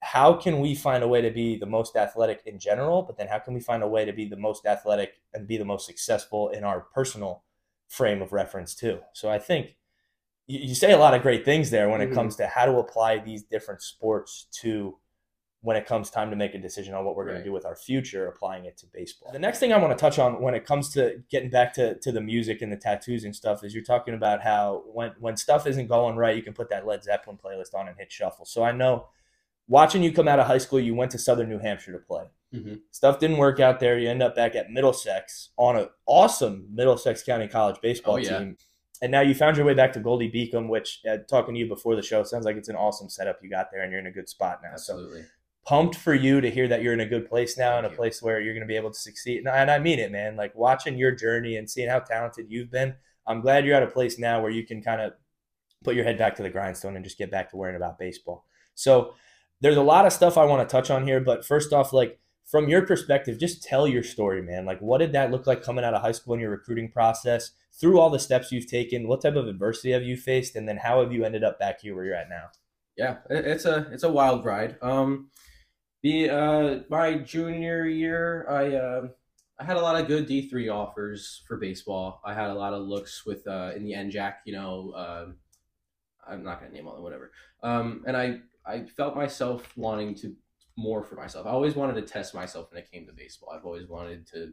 [0.00, 3.26] how can we find a way to be the most athletic in general, but then
[3.28, 5.86] how can we find a way to be the most athletic and be the most
[5.86, 7.42] successful in our personal
[7.88, 9.00] frame of reference too?
[9.12, 9.76] So I think
[10.46, 12.14] you, you say a lot of great things there when it Mhm.
[12.14, 14.98] comes to how to apply these different sports to
[15.66, 17.40] when it comes time to make a decision on what we're going Right.
[17.42, 19.32] to do with our future, applying it to baseball.
[19.32, 21.98] The next thing I want to touch on when it comes to getting back to,
[21.98, 25.36] to the music and the tattoos and stuff is you're talking about how when, when
[25.36, 28.44] stuff isn't going right, you can put that Led Zeppelin playlist on and hit shuffle.
[28.44, 29.08] So I know
[29.66, 32.26] watching you come out of high school, you went to Southern New Hampshire to play.
[32.54, 32.82] Mhm.
[32.92, 33.98] Stuff didn't work out there.
[33.98, 38.38] You end up back at Middlesex on an awesome Middlesex County College baseball Oh, yeah.
[38.38, 38.56] team.
[39.02, 41.96] And now you found your way back to Goldey-Beacom, which, uh, talking to you before
[41.96, 44.10] the show, sounds like it's an awesome setup you got there and you're in a
[44.12, 44.70] good spot now.
[44.76, 45.24] So Absolutely.
[45.66, 48.22] Pumped for you to hear that you're in a good place now, in a place
[48.22, 49.38] where you're going to be able to succeed.
[49.38, 50.36] And I, and I mean it, man.
[50.36, 52.94] Like watching your journey and seeing how talented you've been,
[53.26, 55.14] I'm glad you're at a place now where you can kind of
[55.82, 58.46] put your head back to the grindstone and just get back to worrying about baseball.
[58.74, 59.14] So
[59.60, 62.20] there's a lot of stuff I want to touch on here, but first off, like
[62.44, 64.66] from your perspective, just tell your story, man.
[64.66, 67.50] Like what did that look like coming out of high school in your recruiting process?
[67.78, 70.78] Through all the steps you've taken, what type of adversity have you faced, and then
[70.78, 72.46] how have you ended up back here where you're at now?
[72.96, 74.76] Yeah, it's a it's a wild ride.
[74.80, 75.28] Um,
[76.02, 79.08] the uh my junior year, I uh,
[79.58, 82.20] I had a lot of good D three offers for baseball.
[82.24, 84.92] I had a lot of looks with uh in the NJAC, you know.
[84.94, 85.36] Um,
[86.28, 87.32] I'm not gonna name all them, whatever.
[87.62, 90.34] Um, and I I felt myself wanting to
[90.76, 91.46] more for myself.
[91.46, 93.50] I always wanted to test myself when it came to baseball.
[93.50, 94.52] I've always wanted to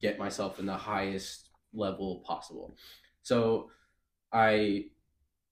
[0.00, 2.76] get myself in the highest level possible.
[3.22, 3.70] So
[4.32, 4.86] I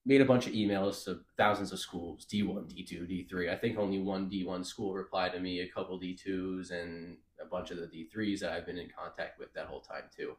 [0.05, 4.01] made a bunch of emails to thousands of schools d1 d2 d3 i think only
[4.01, 8.41] one d1 school replied to me a couple d2s and a bunch of the d3s
[8.41, 10.33] that i've been in contact with that whole time too.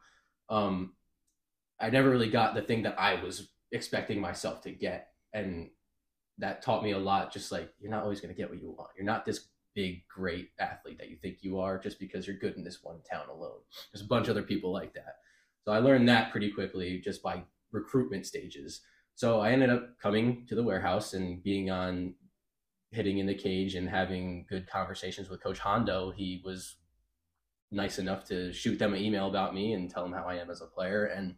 [0.48, 0.92] Um,
[1.80, 5.70] i never really got the thing that i was expecting myself to get and
[6.38, 8.70] that taught me a lot just like you're not always going to get what you
[8.70, 8.90] want.
[8.96, 12.56] You're not this big great athlete that you think you are just because you're good
[12.56, 13.58] in this one town alone.
[13.92, 15.16] There's a bunch of other people like that.
[15.64, 17.42] So i learned that pretty quickly just by
[17.72, 18.82] recruitment stages
[19.14, 22.14] so I ended up coming to the warehouse and being on
[22.90, 26.76] hitting in the cage and having good conversations with Coach Hondo, he was
[27.70, 30.50] nice enough to shoot them an email about me and tell them how I am
[30.50, 31.06] as a player.
[31.06, 31.34] And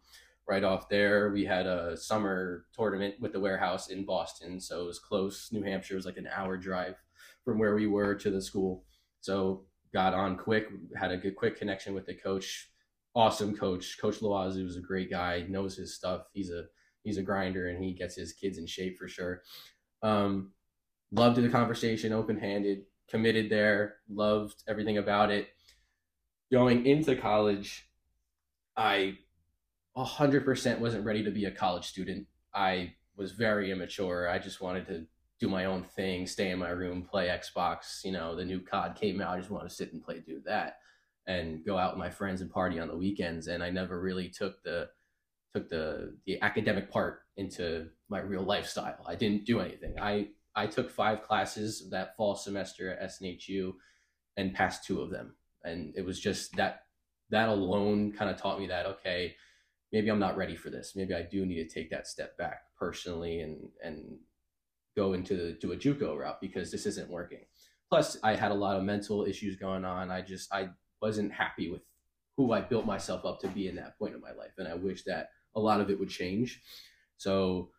[0.46, 4.60] right off there, we had a summer tournament with the warehouse in Boston.
[4.60, 5.48] So it was close.
[5.50, 6.96] New Hampshire was like an hour drive
[7.44, 8.84] from where we were to the school.
[9.20, 12.70] So got on quick, had a good quick connection with the coach.
[13.14, 13.98] Awesome coach.
[13.98, 16.26] Coach Loazu was a great guy, knows his stuff.
[16.34, 16.64] He's a
[17.06, 19.42] he's a grinder and he gets his kids in shape for sure.
[20.02, 20.50] Um,
[21.12, 25.48] loved the conversation, open handed, committed there, loved everything about it.
[26.50, 27.88] Going into college,
[28.76, 29.18] I
[29.96, 32.26] 100% wasn't ready to be a college student.
[32.52, 34.28] I was very immature.
[34.28, 35.06] I just wanted to
[35.38, 38.04] do my own thing, stay in my room, play Xbox.
[38.04, 39.34] You know, the new COD came out.
[39.34, 40.78] I just want to sit and play, do that,
[41.26, 43.46] and go out with my friends and party on the weekends.
[43.46, 44.88] And I never really took the
[45.56, 49.04] took the the academic part into my real lifestyle.
[49.06, 49.94] I didn't do anything.
[50.00, 53.72] I I took five classes that fall semester at SNHU
[54.36, 56.82] and passed two of them, and it was just that
[57.30, 59.34] that alone kind of taught me that okay
[59.92, 60.92] maybe I'm not ready for this.
[60.94, 64.18] Maybe I do need to take that step back personally and and
[64.96, 67.44] go into the, to a JUCO route because this isn't working.
[67.90, 70.10] Plus, I had a lot of mental issues going on.
[70.10, 71.82] I just I wasn't happy with
[72.36, 74.74] who I built myself up to be in that point of my life, and I
[74.74, 76.62] wish that a lot of it would change.
[77.16, 77.70] So,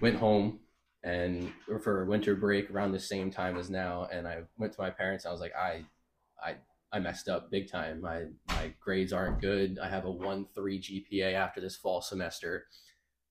[0.00, 0.60] went home
[1.02, 1.52] and
[1.82, 4.90] for a winter break around the same time as now, and I went to my
[4.90, 5.26] parents.
[5.26, 5.84] I was like, I,
[6.42, 6.56] I
[6.92, 8.00] I messed up big time.
[8.00, 9.78] My my grades aren't good.
[9.82, 12.66] I have a one three GPA after this fall semester.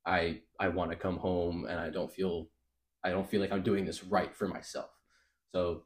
[0.05, 2.49] I I want to come home and I don't feel
[3.03, 4.89] I don't feel like I'm doing this right for myself.
[5.53, 5.83] So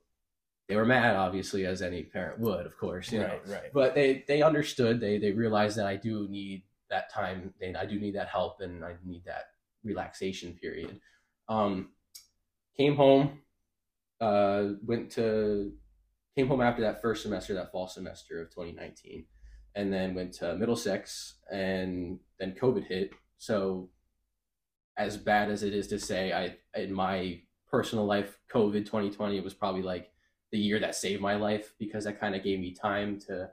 [0.68, 3.12] they were mad, obviously, as any parent would, of course.
[3.12, 3.53] You right, know?
[3.53, 3.74] right.
[3.74, 4.99] But they they understood.
[4.99, 7.54] They they realized that I do need that time.
[7.62, 9.46] And I do need that help, and I need that
[9.84, 11.00] relaxation period.
[11.50, 11.89] Um,
[12.78, 13.39] came home,
[14.20, 15.74] uh, went to
[16.36, 19.26] came home after that first semester, that fall semester of 2019,
[19.76, 23.12] and then went to Middlesex, and then COVID hit.
[23.38, 23.89] So,
[24.98, 29.54] as bad as it is to say, I in my personal life, COVID 2020 was
[29.54, 30.12] probably like
[30.52, 33.50] the year that saved my life because that kind of gave me time to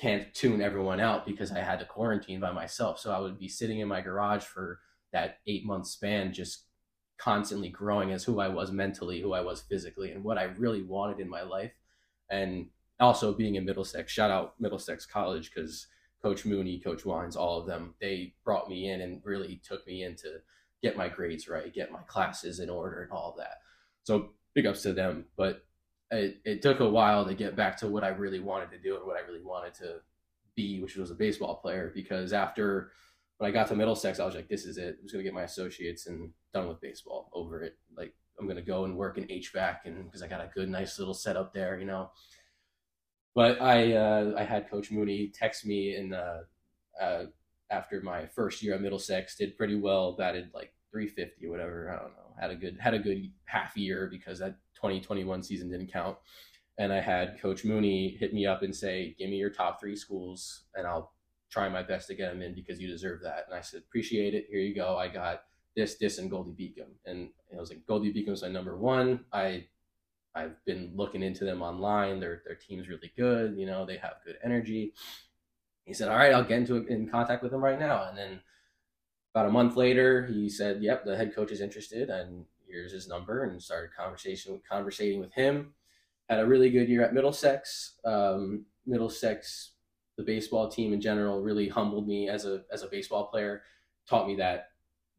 [0.00, 3.00] can't tune everyone out because I had to quarantine by myself.
[3.00, 4.80] So I would be sitting in my garage for
[5.12, 6.64] that eight month span, just
[7.18, 10.82] constantly growing as who I was mentally, who I was physically, and what I really
[10.82, 11.72] wanted in my life.
[12.30, 12.66] And
[13.00, 15.88] also being in Middlesex, shout out Middlesex College because
[16.22, 20.04] Coach Mooney, Coach Wines, all of them, they brought me in and really took me
[20.04, 20.38] in to
[20.82, 23.58] get my grades right, get my classes in order, and all of that.
[24.04, 25.26] So big ups to them.
[25.36, 25.64] But
[26.10, 28.96] it, it took a while to get back to what I really wanted to do
[28.96, 29.96] and what I really wanted to
[30.54, 31.92] be, which was a baseball player.
[31.94, 32.92] Because after
[33.38, 34.96] when I got to Middlesex, I was like, this is it.
[34.98, 37.76] I'm just gonna get my associates and done with baseball over it.
[37.96, 40.98] Like I'm gonna go and work in HVAC and because I got a good, nice
[40.98, 42.10] little setup there, you know.
[43.34, 46.40] But I uh, I had Coach Mooney text me in uh,
[47.00, 47.24] uh,
[47.70, 51.90] after my first year at Middlesex, did pretty well, batted like 350 or whatever.
[51.90, 52.34] I don't know.
[52.40, 56.16] Had a good had a good half year because that 2021 season didn't count.
[56.78, 59.96] And I had Coach Mooney hit me up and say, "Give me your top three
[59.96, 61.12] schools, and I'll
[61.50, 63.44] try my best to get them in because you deserve that.
[63.46, 64.46] And I said, appreciate it.
[64.50, 64.96] Here you go.
[64.96, 66.88] I got this, this, and Goldey-Beacom.
[67.06, 69.24] And I was like, Goldey-Beacom's my number one.
[69.32, 69.66] I
[70.34, 72.20] I've been looking into them online.
[72.20, 73.56] Their their team's really good.
[73.56, 74.92] You know, they have good energy.
[75.84, 78.08] He said, All right, I'll get into in contact with them right now.
[78.08, 78.40] And then
[79.34, 83.08] about a month later, he said, Yep, the head coach is interested and here's his
[83.08, 85.74] number and started conversation conversating with him.
[86.28, 87.94] Had a really good year at Middlesex.
[88.04, 89.72] Um, Middlesex
[90.18, 93.62] the baseball team in general really humbled me as a as a baseball player,
[94.06, 94.70] taught me that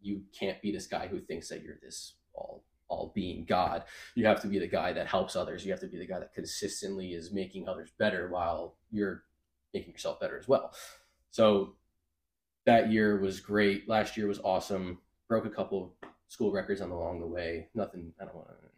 [0.02, 3.86] you can't be this guy who thinks that you're this all all being God.
[4.16, 5.64] You have to be the guy that helps others.
[5.66, 9.24] You have to be the guy that consistently is making others better while you're
[9.74, 10.74] making yourself better as well.
[11.32, 11.76] So
[12.66, 13.88] that year was great.
[13.88, 15.00] Last year was awesome.
[15.30, 15.96] Broke a couple
[16.30, 17.68] school records on along the way.
[17.76, 18.14] Nothing.
[18.22, 18.70] I don't want to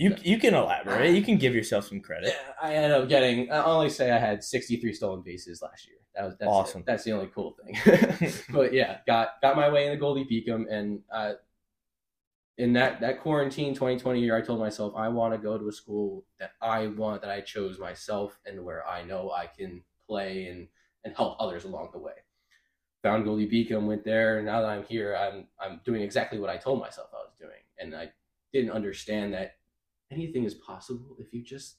[0.00, 1.14] you you can elaborate.
[1.14, 2.34] You can give yourself some credit.
[2.62, 3.50] I end up getting.
[3.50, 5.98] I only say I had 63 stolen bases last year.
[6.14, 6.80] That was that's awesome.
[6.80, 6.86] It.
[6.86, 8.32] That's the only cool thing.
[8.50, 11.32] but yeah, got got my way in the Goldey-Beacom, and uh,
[12.56, 15.72] in that that quarantine 2020 year, I told myself I want to go to a
[15.72, 20.46] school that I want, that I chose myself, and where I know I can play
[20.46, 20.68] and
[21.04, 22.14] and help others along the way.
[23.02, 26.56] Found Goldey-Beacom, went there, and now that I'm here, I'm I'm doing exactly what I
[26.56, 28.10] told myself I was doing, and I
[28.52, 29.56] didn't understand that
[30.10, 31.76] anything is possible if you just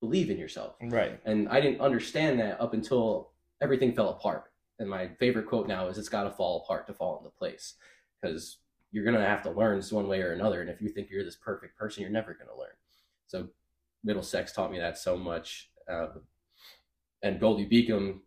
[0.00, 0.76] believe in yourself.
[0.82, 1.20] Right.
[1.24, 4.52] And I didn't understand that up until everything fell apart.
[4.78, 7.74] And my favorite quote now is it's got to fall apart to fall into place
[8.20, 8.58] because
[8.90, 10.60] you're gonna have to learn one way or another.
[10.60, 12.74] And if you think you're this perfect person, you're never gonna learn.
[13.26, 13.48] So
[14.04, 15.70] Middlesex taught me that so much.
[15.90, 16.08] Uh,
[17.22, 18.18] and Goldey-Beacom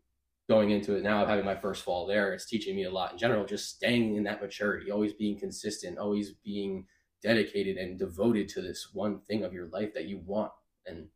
[0.48, 3.18] going into it now, having my first fall there, it's teaching me a lot in
[3.18, 6.86] general, just staying in that maturity, always being consistent, always being
[7.24, 10.52] dedicated and devoted to this one thing of your life that you want.
[10.86, 11.08] And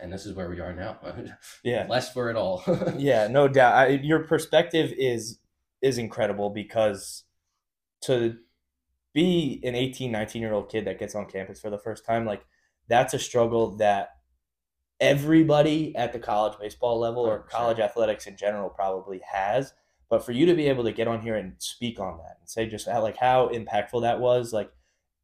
[0.00, 0.98] and this is where we are now.
[1.62, 1.86] Yeah.
[1.88, 2.62] Less for it all.
[2.96, 3.74] yeah, no doubt.
[3.74, 5.38] I, your perspective is
[5.80, 7.24] is incredible because
[8.02, 8.36] to
[9.12, 12.24] be an 18, 19 year old kid that gets on campus for the first time,
[12.24, 12.44] like
[12.88, 14.10] that's a struggle that
[15.02, 19.74] everybody at the college baseball level or college athletics in general probably has.
[20.08, 22.48] But for you to be able to get on here and speak on that and
[22.48, 24.70] say just how, like how impactful that was, like,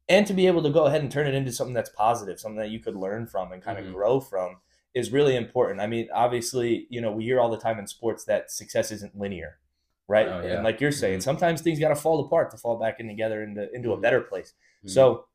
[0.09, 2.57] and to be able to go ahead and turn it into something that's positive, something
[2.59, 3.87] that you could learn from and kind Mhm.
[3.87, 4.57] of grow from
[4.93, 5.79] is really important.
[5.79, 9.17] I mean, obviously, you know, we hear all the time in sports that success isn't
[9.17, 9.59] linear,
[10.07, 10.27] right?
[10.27, 10.55] Oh, yeah.
[10.55, 11.23] And like you're saying, Mhm.
[11.23, 14.01] sometimes things got to fall apart to fall back in together into into a Mhm.
[14.01, 14.55] better place.
[14.83, 14.89] Mhm.
[14.89, 15.25] So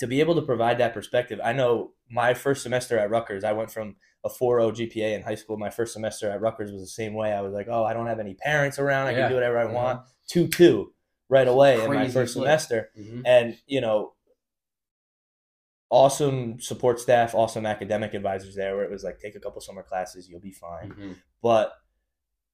[0.00, 3.52] to be able to provide that perspective, I know my first semester at Rutgers, I
[3.52, 5.56] went from a 4.0 GPA in high school.
[5.56, 7.32] My first semester at Rutgers was the same way.
[7.32, 9.06] I was like, oh, I don't have any parents around.
[9.06, 9.20] I Yeah.
[9.20, 9.72] can do whatever I Mhm.
[9.72, 10.02] want.
[10.26, 10.92] 2 2
[11.28, 12.44] right away in my first flip.
[12.44, 12.90] semester.
[12.98, 13.22] Mhm.
[13.24, 14.14] And, you know,
[15.90, 19.82] awesome support staff, awesome academic advisors there where it was like, take a couple summer
[19.82, 20.92] classes, you'll be fine.
[20.92, 21.16] Mhm.
[21.42, 21.72] But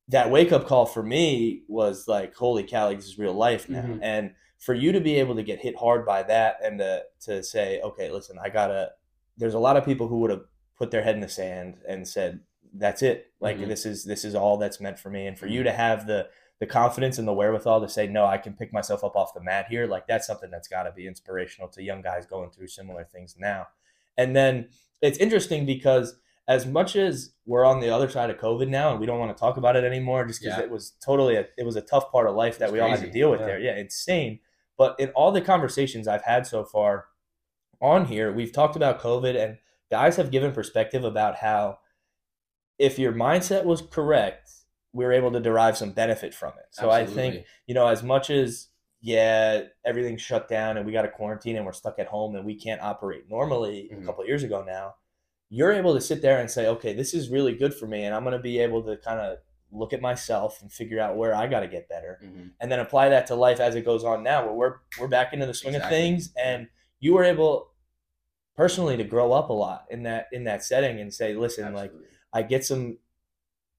[0.09, 3.69] that wake up call for me was like, holy cow, like, this is real life
[3.69, 3.83] now.
[3.83, 3.99] Mhm.
[4.03, 7.43] And for you to be able to get hit hard by that and to, to
[7.43, 8.93] say, okay, listen, I gotta,
[9.37, 10.45] there's a lot of people who would have
[10.79, 12.41] put their head in the sand and said,
[12.75, 13.33] that's it.
[13.41, 13.69] Like Mhm.
[13.69, 15.27] this is, this is all that's meant for me.
[15.27, 15.65] And for you Mhm.
[15.65, 16.29] to have the,
[16.59, 19.43] the confidence and the wherewithal to say, no, I can pick myself up off the
[19.43, 19.87] mat here.
[19.87, 23.37] Like that's something that's got to be inspirational to young guys going through similar things
[23.39, 23.67] now.
[24.17, 24.69] And then
[25.03, 26.17] it's interesting because
[26.49, 29.37] as much as we're on the other side of COVID now and we don't want
[29.37, 30.65] to talk about it anymore, just because Yeah.
[30.65, 33.01] it was totally a, it was a tough part of life that we all had
[33.01, 33.47] to deal with Yeah.
[33.47, 33.59] there.
[33.59, 34.41] Yeah, insane.
[34.79, 37.07] But in all the conversations I've had so far
[37.81, 39.59] on here, we've talked about COVID and
[39.91, 41.79] guys have given perspective about how
[42.79, 44.51] if your mindset was correct,
[44.93, 46.67] we were able to derive some benefit from it.
[46.71, 48.69] So I think you know, as much as
[49.01, 52.45] yeah, everything's shut down and we got a quarantine and we're stuck at home and
[52.47, 54.03] we can't operate normally Mhm.
[54.03, 54.95] a couple of years ago now,
[55.49, 58.15] you're able to sit there and say, okay, this is really good for me, and
[58.15, 59.39] I'm going to be able to kind of
[59.73, 62.51] look at myself and figure out where I got to get better, Mhm.
[62.61, 65.33] and then apply that to life as it goes on now, where we're we're back
[65.33, 65.97] into the swing Exactly.
[65.97, 66.69] of things, and
[67.01, 67.73] you were able
[68.57, 71.93] personally to grow up a lot in that in that setting and say, listen, like
[72.33, 72.99] I get some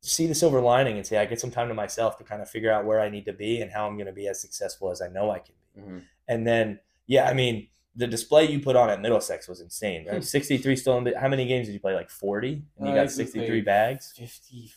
[0.02, 2.50] see the silver lining and say I get some time to myself to kind of
[2.50, 4.92] figure out where I need to be and how I'm going to be as successful
[4.92, 5.82] as I know I can be.
[5.82, 6.04] Mhm.
[6.28, 10.06] And then yeah, I mean the display you put on at Middlesex was insane.
[10.08, 10.18] Right?
[10.18, 10.22] Hmm.
[10.22, 11.14] 63 stolen.
[11.20, 11.94] how many games did you play?
[11.96, 12.64] Like 40?
[12.78, 14.14] And you Uh, got we 63 bags?
[14.16, 14.72] 50,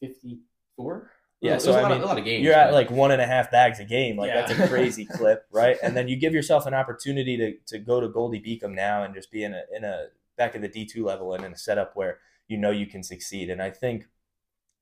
[0.00, 1.10] 54?
[1.40, 2.44] Yeah, so I a, lot mean, of, a lot of games.
[2.44, 4.16] You're at like one and a half bags a game.
[4.16, 4.46] Like Yeah.
[4.46, 5.76] that's a crazy clip, right?
[5.82, 9.32] And then you give yourself an opportunity to, to go to Goldey-Beacom now and just
[9.32, 10.06] be in a in a
[10.38, 13.02] back at the D two level and in a setup where you know you can
[13.02, 13.50] succeed.
[13.50, 14.06] And I think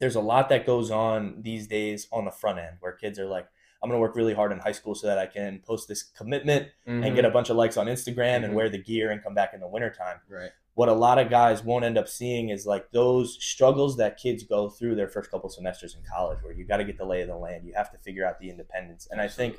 [0.00, 3.26] there's a lot that goes on these days on the front end where kids are
[3.26, 3.46] like,
[3.82, 6.68] I'm gonna work really hard in high school so that I can post this commitment
[6.86, 7.14] and Mhm.
[7.14, 8.54] get a bunch of likes on Instagram and Mhm.
[8.54, 10.50] wear the gear and come back in the wintertime right.
[10.74, 14.42] what a lot of guys won't end up seeing is like those struggles that kids
[14.44, 17.20] go through their first couple semesters in college where you got to get the lay
[17.22, 19.56] of the land you have to figure out the independence and i think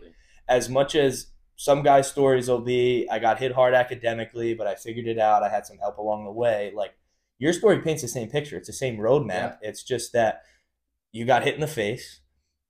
[0.47, 4.73] as much as some guys stories will be i got hit hard academically but i
[4.75, 6.93] figured it out i had some help along the way like
[7.39, 10.43] your story paints the same picture it's the same roadmap it's just that
[11.11, 12.21] you got hit in the face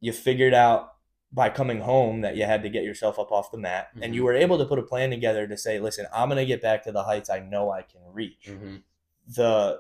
[0.02, 0.91] you figured out
[1.34, 4.22] by coming home that you had to get yourself up off the mat and you
[4.22, 4.26] Mhm.
[4.26, 6.84] were able to put a plan together to say listen i'm going to get back
[6.84, 8.82] to the heights i know i can reach Mhm.
[9.28, 9.80] the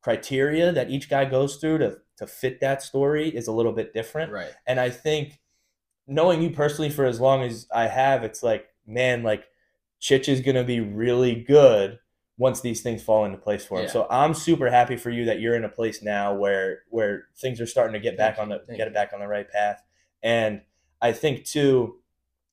[0.00, 3.92] criteria that each guy goes through to to fit that story is a little bit
[3.94, 4.30] different.
[4.30, 4.52] Right.
[4.66, 5.40] And I think
[6.06, 9.44] knowing you personally for as long as I have, it's like, man, like
[10.00, 11.98] Chich is gonna be really good
[12.38, 13.84] once these things fall into place for him.
[13.84, 13.90] Yeah.
[13.90, 17.60] So I'm super happy for you that you're in a place now where where things
[17.60, 19.82] are starting to get back on the Thank get it back on the right path.
[20.22, 20.62] And
[21.02, 21.96] I think too,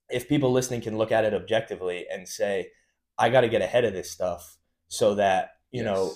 [0.09, 2.71] if people listening can look at it objectively and say,
[3.17, 6.11] I got to get ahead of this stuff so that you know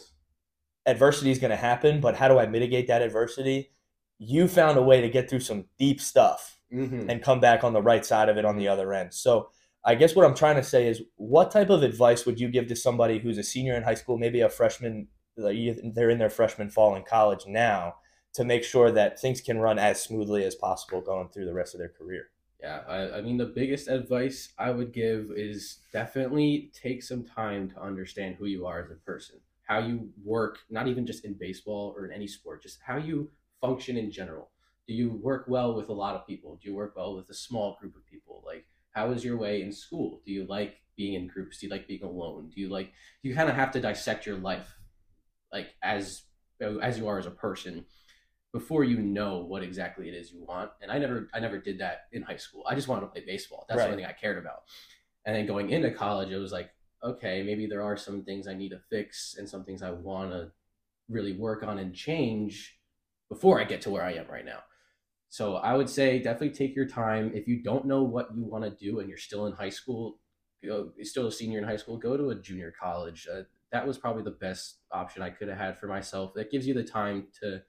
[0.85, 3.71] adversity is going to happen, but how do I mitigate that adversity?
[4.19, 7.07] You found a way to get through some deep stuff Mhm.
[7.09, 9.13] and come back on the right side of it on the other end.
[9.13, 9.49] So,
[9.85, 12.67] I guess what I'm trying to say is what type of advice would you give
[12.67, 16.69] to somebody who's a senior in high school, maybe a freshman, they're in their freshman
[16.69, 17.95] fall in college now,
[18.33, 21.75] to make sure that things can run as smoothly as possible going through the rest
[21.75, 22.29] of their career?
[22.59, 27.69] Yeah, I, I mean, the biggest advice I would give is definitely take some time
[27.71, 31.33] to understand who you are as a person, how you work, not even just in
[31.33, 33.29] baseball or in any sport, just how you
[33.59, 34.49] function in general.
[34.87, 36.57] Do you work well with a lot of people?
[36.61, 38.43] Do you work well with a small group of people?
[38.45, 40.21] Like, how is your way in school?
[40.25, 41.59] Do you like being in groups?
[41.59, 42.51] Do you like being alone?
[42.53, 44.77] Do you like you kind of have to dissect your life
[45.51, 46.23] like as
[46.81, 47.85] as you are as a person
[48.53, 50.71] before you know what exactly it is you want.
[50.81, 52.63] And I never I never did that in high school.
[52.67, 53.65] I just wanted to play baseball.
[53.67, 53.85] That's Right.
[53.85, 54.63] the only thing I cared about.
[55.25, 56.69] And then going into college, it was like,
[57.03, 60.31] okay, maybe there are some things I need to fix and some things I want
[60.31, 60.51] to
[61.09, 62.79] really work on and change
[63.27, 64.59] before I get to where I am right now.
[65.29, 67.31] So I would say definitely take your time.
[67.33, 70.19] If you don't know what you want to do and you're still in high school,
[70.61, 73.27] you're still a senior in high school, go to a junior college.
[73.27, 76.35] Uh, that was probably the best option I could have had for myself.
[76.35, 77.63] That gives you the time to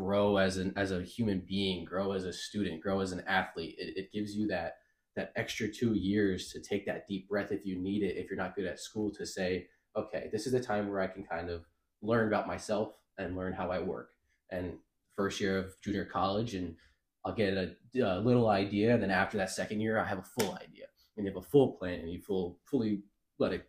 [0.00, 3.76] grow as an as a human being, grow as a student, grow as an athlete.
[3.78, 4.76] It, it gives you that
[5.16, 8.16] that extra two years to take that deep breath if you need it.
[8.16, 11.06] If you're not good at school, to say, okay, this is the time where I
[11.08, 11.64] can kind of
[12.00, 14.10] learn about myself and learn how I work.
[14.50, 14.78] And
[15.16, 16.76] first year of junior college, and
[17.24, 18.94] I'll get a, a little idea.
[18.94, 20.86] And then after that second year, I have a full idea,
[21.16, 23.02] and you have a full plan, and you full fully
[23.38, 23.68] let it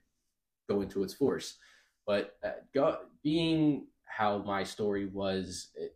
[0.69, 1.57] go into its force.
[2.05, 5.95] But uh, go, being how my story was, it,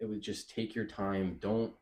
[0.00, 1.38] it would just take your time.
[1.40, 1.72] Don't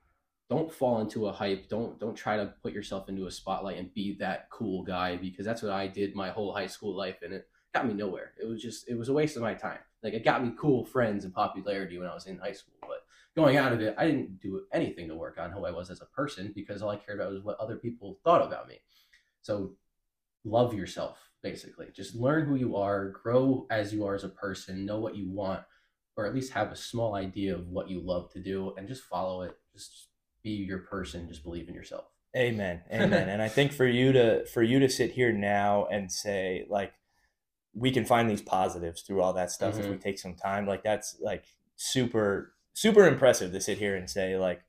[0.51, 1.69] don't fall into a hype.
[1.69, 5.45] Don't don't try to put yourself into a spotlight and be that cool guy because
[5.45, 8.33] that's what I did my whole high school life, and it got me nowhere.
[8.41, 9.79] It was just it was a waste of my time.
[10.03, 13.05] Like it got me cool friends and popularity when I was in high school, but
[13.37, 16.01] going out of it, I didn't do anything to work on who I was as
[16.01, 18.81] a person because all I cared about was what other people thought about me.
[19.43, 19.77] So
[20.45, 21.87] love yourself, basically.
[21.95, 25.29] Just learn who you are, grow as you are as a person, know what you
[25.31, 25.63] want,
[26.19, 29.05] or at least have a small idea of what you love to do and just
[29.05, 29.57] follow it.
[29.73, 30.09] Just
[30.43, 32.07] be your person, just believe in yourself.
[32.37, 32.83] Amen.
[32.93, 33.29] Amen.
[33.29, 36.93] and I think for you to for you to sit here now and say like
[37.73, 40.01] we can find these positives through all that stuff if we mm-hmm.
[40.01, 41.45] take some time, like that's like
[41.77, 44.61] super super impressive to sit here and say like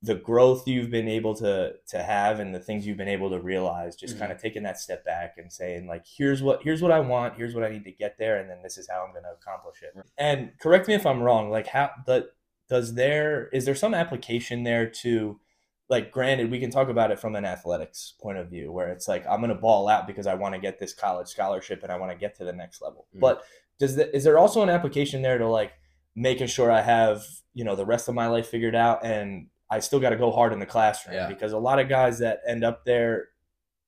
[0.00, 3.40] the growth you've been able to to have and the things you've been able to
[3.40, 4.20] realize just Mhm.
[4.20, 7.34] kind of taking that step back and saying like here's what here's what I want
[7.36, 9.32] here's what I need to get there and then this is how I'm going to
[9.32, 12.30] accomplish it and correct me if I'm wrong like how the
[12.68, 15.40] does there is there some application there to
[15.88, 19.08] like granted we can talk about it from an athletics point of view where it's
[19.08, 21.90] like I'm going to ball out because I want to get this college scholarship and
[21.90, 23.20] I want to get to the next level Mhm.
[23.20, 23.42] but
[23.80, 25.72] does the, is there also an application there to like
[26.14, 29.80] making sure I have you know the rest of my life figured out and I
[29.80, 31.28] still got to go hard in the classroom Yeah.
[31.28, 33.28] because a lot of guys that end up there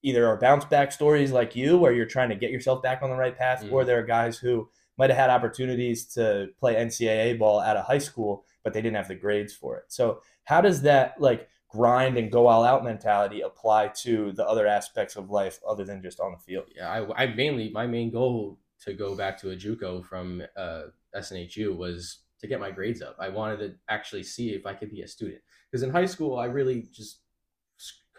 [0.02, 3.10] either are bounce back stories like you where you're trying to get yourself back on
[3.10, 3.86] the right path or Mhm.
[3.86, 7.98] there are guys who might have had opportunities to play NCAA ball out of high
[7.98, 9.84] school but they didn't have the grades for it.
[9.88, 14.66] So how does that like grind and go all out mentality apply to the other
[14.66, 16.64] aspects of life other than just on the field?
[16.76, 20.84] Yeah, I, I mainly my main goal to go back to a JUCO from uh,
[21.14, 23.16] SNHU was to get my grades up.
[23.18, 26.38] I wanted to actually see if I could be a student because in high school
[26.38, 27.20] I really just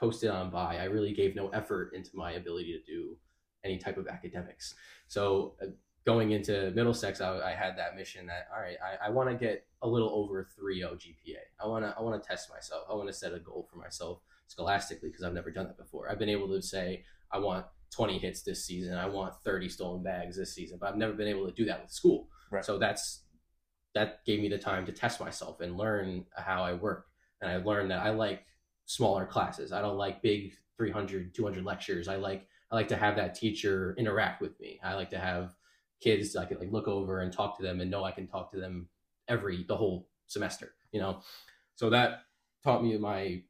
[0.01, 0.77] coasted on by.
[0.77, 3.17] I really gave no effort into my ability to do
[3.63, 4.73] any type of academics.
[5.07, 5.67] So uh,
[6.05, 9.35] going into Middlesex, I, I had that mission that all right, I, I want to
[9.35, 11.37] get a little over 3.0 GPA.
[11.63, 12.85] I want to I want to test myself.
[12.89, 16.09] I want to set a goal for myself scholastically because I've never done that before.
[16.09, 18.97] I've been able to say I want 20 hits this season.
[18.97, 21.83] I want 30 stolen bags this season, but I've never been able to do that
[21.83, 22.27] with school.
[22.51, 22.65] Right.
[22.65, 23.21] So that's
[23.93, 27.07] that gave me the time to test myself and learn how I work.
[27.41, 28.45] And I learned that I like
[28.85, 29.71] smaller classes.
[29.71, 32.07] I don't like big 300, 200 lectures.
[32.07, 34.79] I like I like to have that teacher interact with me.
[34.83, 35.55] I like to have
[35.99, 38.51] kids I can like look over and talk to them and know I can talk
[38.51, 38.87] to them
[39.27, 41.21] every the whole semester, you know.
[41.75, 42.23] So that
[42.63, 43.43] taught me my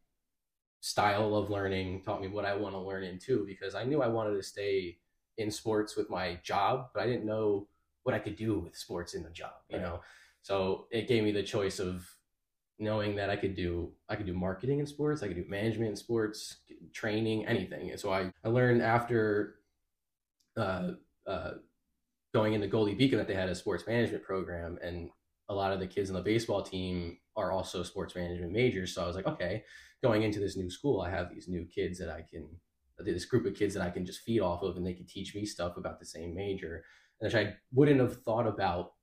[0.81, 4.01] style of learning, taught me what I want to learn in too, because I knew
[4.01, 4.97] I wanted to stay
[5.37, 7.67] in sports with my job, but I didn't know
[8.03, 9.85] what I could do with sports in the job, you Right.
[9.85, 10.01] know.
[10.41, 12.09] So it gave me the choice of
[12.81, 15.91] knowing that I could do I could do marketing in sports, I could do management
[15.91, 16.57] in sports,
[16.93, 17.91] training, anything.
[17.91, 19.55] And so I, I learned after
[20.57, 20.91] uh,
[21.27, 21.51] uh,
[22.33, 25.09] going into Goldey-Beacom that they had a sports management program and
[25.49, 28.95] a lot of the kids on the baseball team are also sports management majors.
[28.95, 29.63] So I was like, okay,
[30.01, 32.47] going into this new school, I have these new kids that I can,
[32.99, 35.35] this group of kids that I can just feed off of, and they can teach
[35.35, 36.83] me stuff about the same major,
[37.19, 38.93] which I wouldn't have thought about,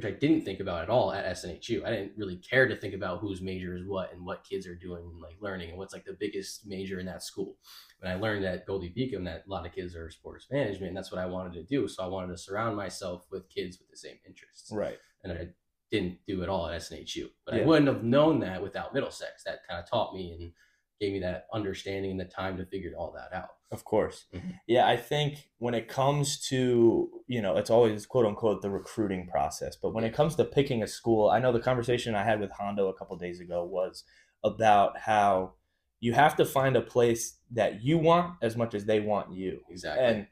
[0.00, 1.84] which I didn't think about at all at SNHU.
[1.84, 4.74] I didn't really care to think about whose major is what and what kids are
[4.74, 7.58] doing, like learning, and what's like the biggest major in that school.
[8.00, 11.12] And I learned at Goldey-Beacom that a lot of kids are sports management, and that's
[11.12, 11.86] what I wanted to do.
[11.86, 14.98] So I wanted to surround myself with kids with the same interests Right.
[15.22, 15.48] and I
[15.90, 17.26] didn't do it all at SNHU.
[17.44, 17.60] But Yeah.
[17.60, 19.44] I wouldn't have known that without Middlesex.
[19.44, 20.52] That kind of taught me and
[20.98, 23.50] gave me that understanding and the time to figure all that out.
[23.72, 24.26] Of course.
[24.34, 24.58] Mhm.
[24.66, 29.28] Yeah, I think when it comes to, you know, it's always quote unquote the recruiting
[29.28, 29.76] process.
[29.76, 32.50] But when it comes to picking a school, I know the conversation I had with
[32.50, 34.02] Hondo a couple days ago was
[34.42, 35.54] about how
[36.00, 39.60] you have to find a place that you want as much as they want you.
[39.70, 40.04] Exactly.
[40.04, 40.26] And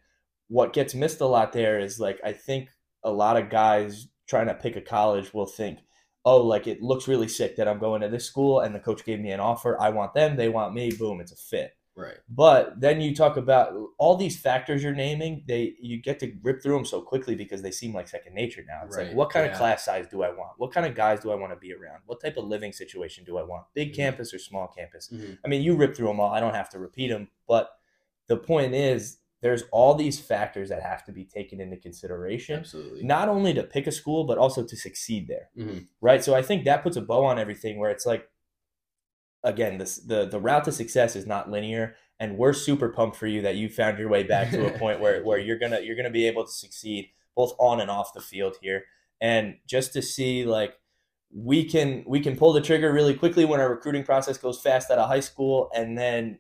[0.49, 2.71] what gets missed a lot there is like I think
[3.05, 5.79] a lot of guys trying to pick a college will think,
[6.25, 9.05] oh, like it looks really sick that I'm going to this school and the coach
[9.05, 9.81] gave me an offer.
[9.81, 10.91] I want them, they want me.
[10.91, 11.78] Boom, it's a fit.
[11.99, 12.17] Right.
[12.29, 15.43] But then you talk about all these factors you're naming.
[15.47, 18.65] They you get to rip through them so quickly because they seem like second nature
[18.67, 18.83] now.
[18.87, 19.53] It's Right, like what kind yeah.
[19.53, 20.53] of class size do I want?
[20.59, 22.01] What kind of guys do I want to be around?
[22.07, 23.65] What type of living situation do I want?
[23.75, 23.97] Big Mhm.
[23.97, 25.11] campus or small campus?
[25.13, 25.39] Mhm.
[25.45, 26.33] I mean, you rip through them all.
[26.33, 27.29] I don't have to repeat them.
[27.47, 27.71] But
[28.29, 33.05] the point is, there's all these factors that have to be taken into consideration, Absolutely.
[33.05, 35.87] not only to pick a school, but also to succeed there Mhm.
[36.01, 36.25] right?
[36.25, 38.29] So I think that puts a bow on everything where it's like,
[39.45, 43.27] again, this the the route to success is not linear, and we're super pumped for
[43.27, 45.97] you that you found your way back to a point where where you're gonna you're
[45.97, 48.85] gonna be able to succeed both on and off the field here,
[49.21, 50.75] and just to see like
[51.33, 54.91] we can we can pull the trigger really quickly when our recruiting process goes fast
[54.91, 56.39] out of high school, and then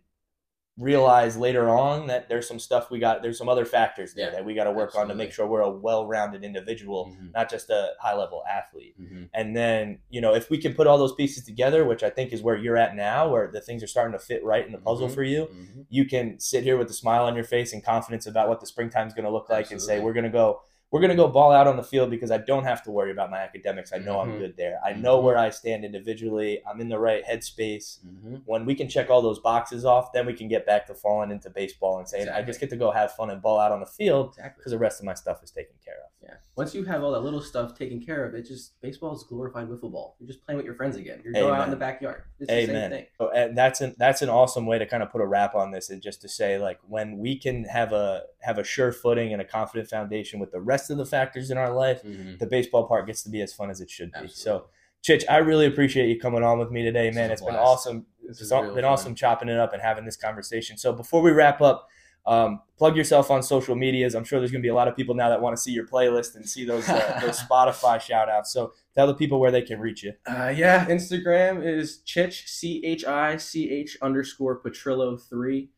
[0.79, 4.33] realize later on that there's some stuff we got there's some other factors there Yeah,
[4.37, 7.33] that we got to work on to make sure we're a well-rounded individual Mhm.
[7.35, 9.29] not just a high level athlete Mhm.
[9.35, 12.33] and then, you know, if we can put all those pieces together, which I think
[12.33, 14.79] is where you're at now, where the things are starting to fit right in the
[14.79, 15.14] puzzle Mhm.
[15.14, 15.87] for you, Mhm.
[15.89, 18.66] you can sit here with a smile on your face and confidence about what the
[18.66, 21.28] springtime's going to look like and say, we're going to go, we're going to go
[21.28, 23.93] ball out on the field because I don't have to worry about my academics.
[23.93, 24.39] I know I'm Mhm.
[24.39, 24.80] good there.
[24.84, 25.22] I know Mhm.
[25.24, 26.62] where I stand individually.
[26.66, 27.99] I'm in the right headspace.
[28.07, 28.43] Mhm.
[28.47, 31.30] When we can check all those boxes off, then we can get back to falling
[31.30, 33.80] into baseball and saying, I just get to go have fun and ball out on
[33.80, 34.61] the field Exactly.
[34.61, 36.11] because the rest of my stuff is taken care of.
[36.29, 36.35] Yeah.
[36.57, 39.68] Once you have all that little stuff taken care of, it just baseball is glorified
[39.68, 40.16] wiffle ball.
[40.18, 41.20] You're just playing with your friends again.
[41.24, 42.22] You're going out in the backyard.
[42.39, 43.07] It's the same thing.
[43.18, 45.70] Oh, And that's an that's an awesome way to kind of put a wrap on
[45.70, 49.33] this, and just to say like when we can have a have a sure footing
[49.33, 52.39] and a confident foundation with the rest of the factors in our life, Mhm.
[52.39, 54.18] the baseball part gets to be as fun as it should be.
[54.18, 54.35] Absolutely.
[54.37, 54.66] So,
[55.03, 57.31] Chich, I really appreciate you coming on with me today, man.
[57.31, 58.07] It's been awesome.
[58.29, 58.85] It's been fun.
[58.85, 60.76] awesome chopping it up and having this conversation.
[60.76, 61.89] So before we wrap up.
[62.29, 64.14] Um, plug yourself on social medias.
[64.14, 65.72] I'm sure there's going to be a lot of people now that want to see
[65.72, 68.53] your playlist and see those uh, those Spotify shout outs.
[68.53, 70.12] So tell the people where they can reach you.
[70.26, 75.70] Uh, yeah, Instagram is Chich C H I C H underscore Petrillo three.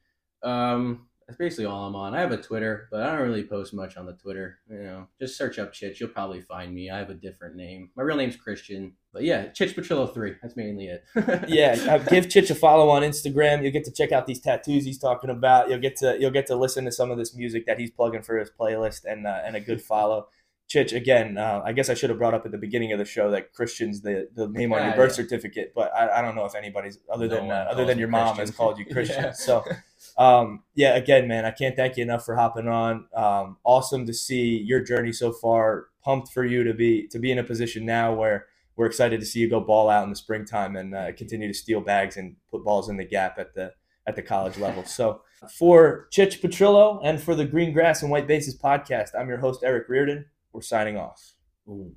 [0.43, 2.13] Um, that's basically all I'm on.
[2.13, 4.59] I have a Twitter, but I don't really post much on the Twitter.
[4.69, 6.91] You know, just search up Chich, you'll probably find me.
[6.91, 7.91] I have a different name.
[7.95, 10.35] My real name's Christian, but yeah, Chich Petrillo three.
[10.43, 11.05] That's mainly it.
[11.49, 13.63] yeah, uh, give Chich a follow on Instagram.
[13.63, 15.71] You'll get to check out these tattoos he's talking about.
[15.71, 18.23] You'll get to you'll get to listen to some of this music that he's plugging
[18.23, 20.27] for his playlist and uh, and a good follow.
[20.69, 23.05] Chich, again, uh, I guess I should have brought up at the beginning of the
[23.05, 25.17] show that Christian's the, the name on your birth yeah.
[25.17, 28.07] certificate, but I, I don't know if anybody's other No than uh, other than your
[28.07, 28.47] mom Christian.
[28.47, 29.25] has called you Christian.
[29.25, 29.33] Yeah.
[29.33, 29.65] So,
[30.21, 33.07] um, yeah, again, man, I can't thank you enough for hopping on.
[33.15, 35.87] Um, awesome to see your journey so far.
[36.05, 38.47] Pumped for you to be to be in a position now where
[38.77, 41.55] we're excited to see you go ball out in the springtime and uh, continue to
[41.55, 43.73] steal bags and put balls in the gap at the
[44.07, 44.85] at the college level.
[44.85, 45.23] So
[45.57, 49.63] for Chich Petrillo and for the Green Grass and White Bases podcast, I'm your host
[49.65, 50.27] Eric Reardon.
[50.53, 51.33] We're signing off.
[51.67, 51.95] Ooh.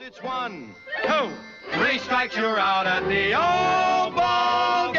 [0.00, 0.74] It's one,
[1.06, 1.30] two,
[1.72, 4.92] three strikes, you're out at the old ball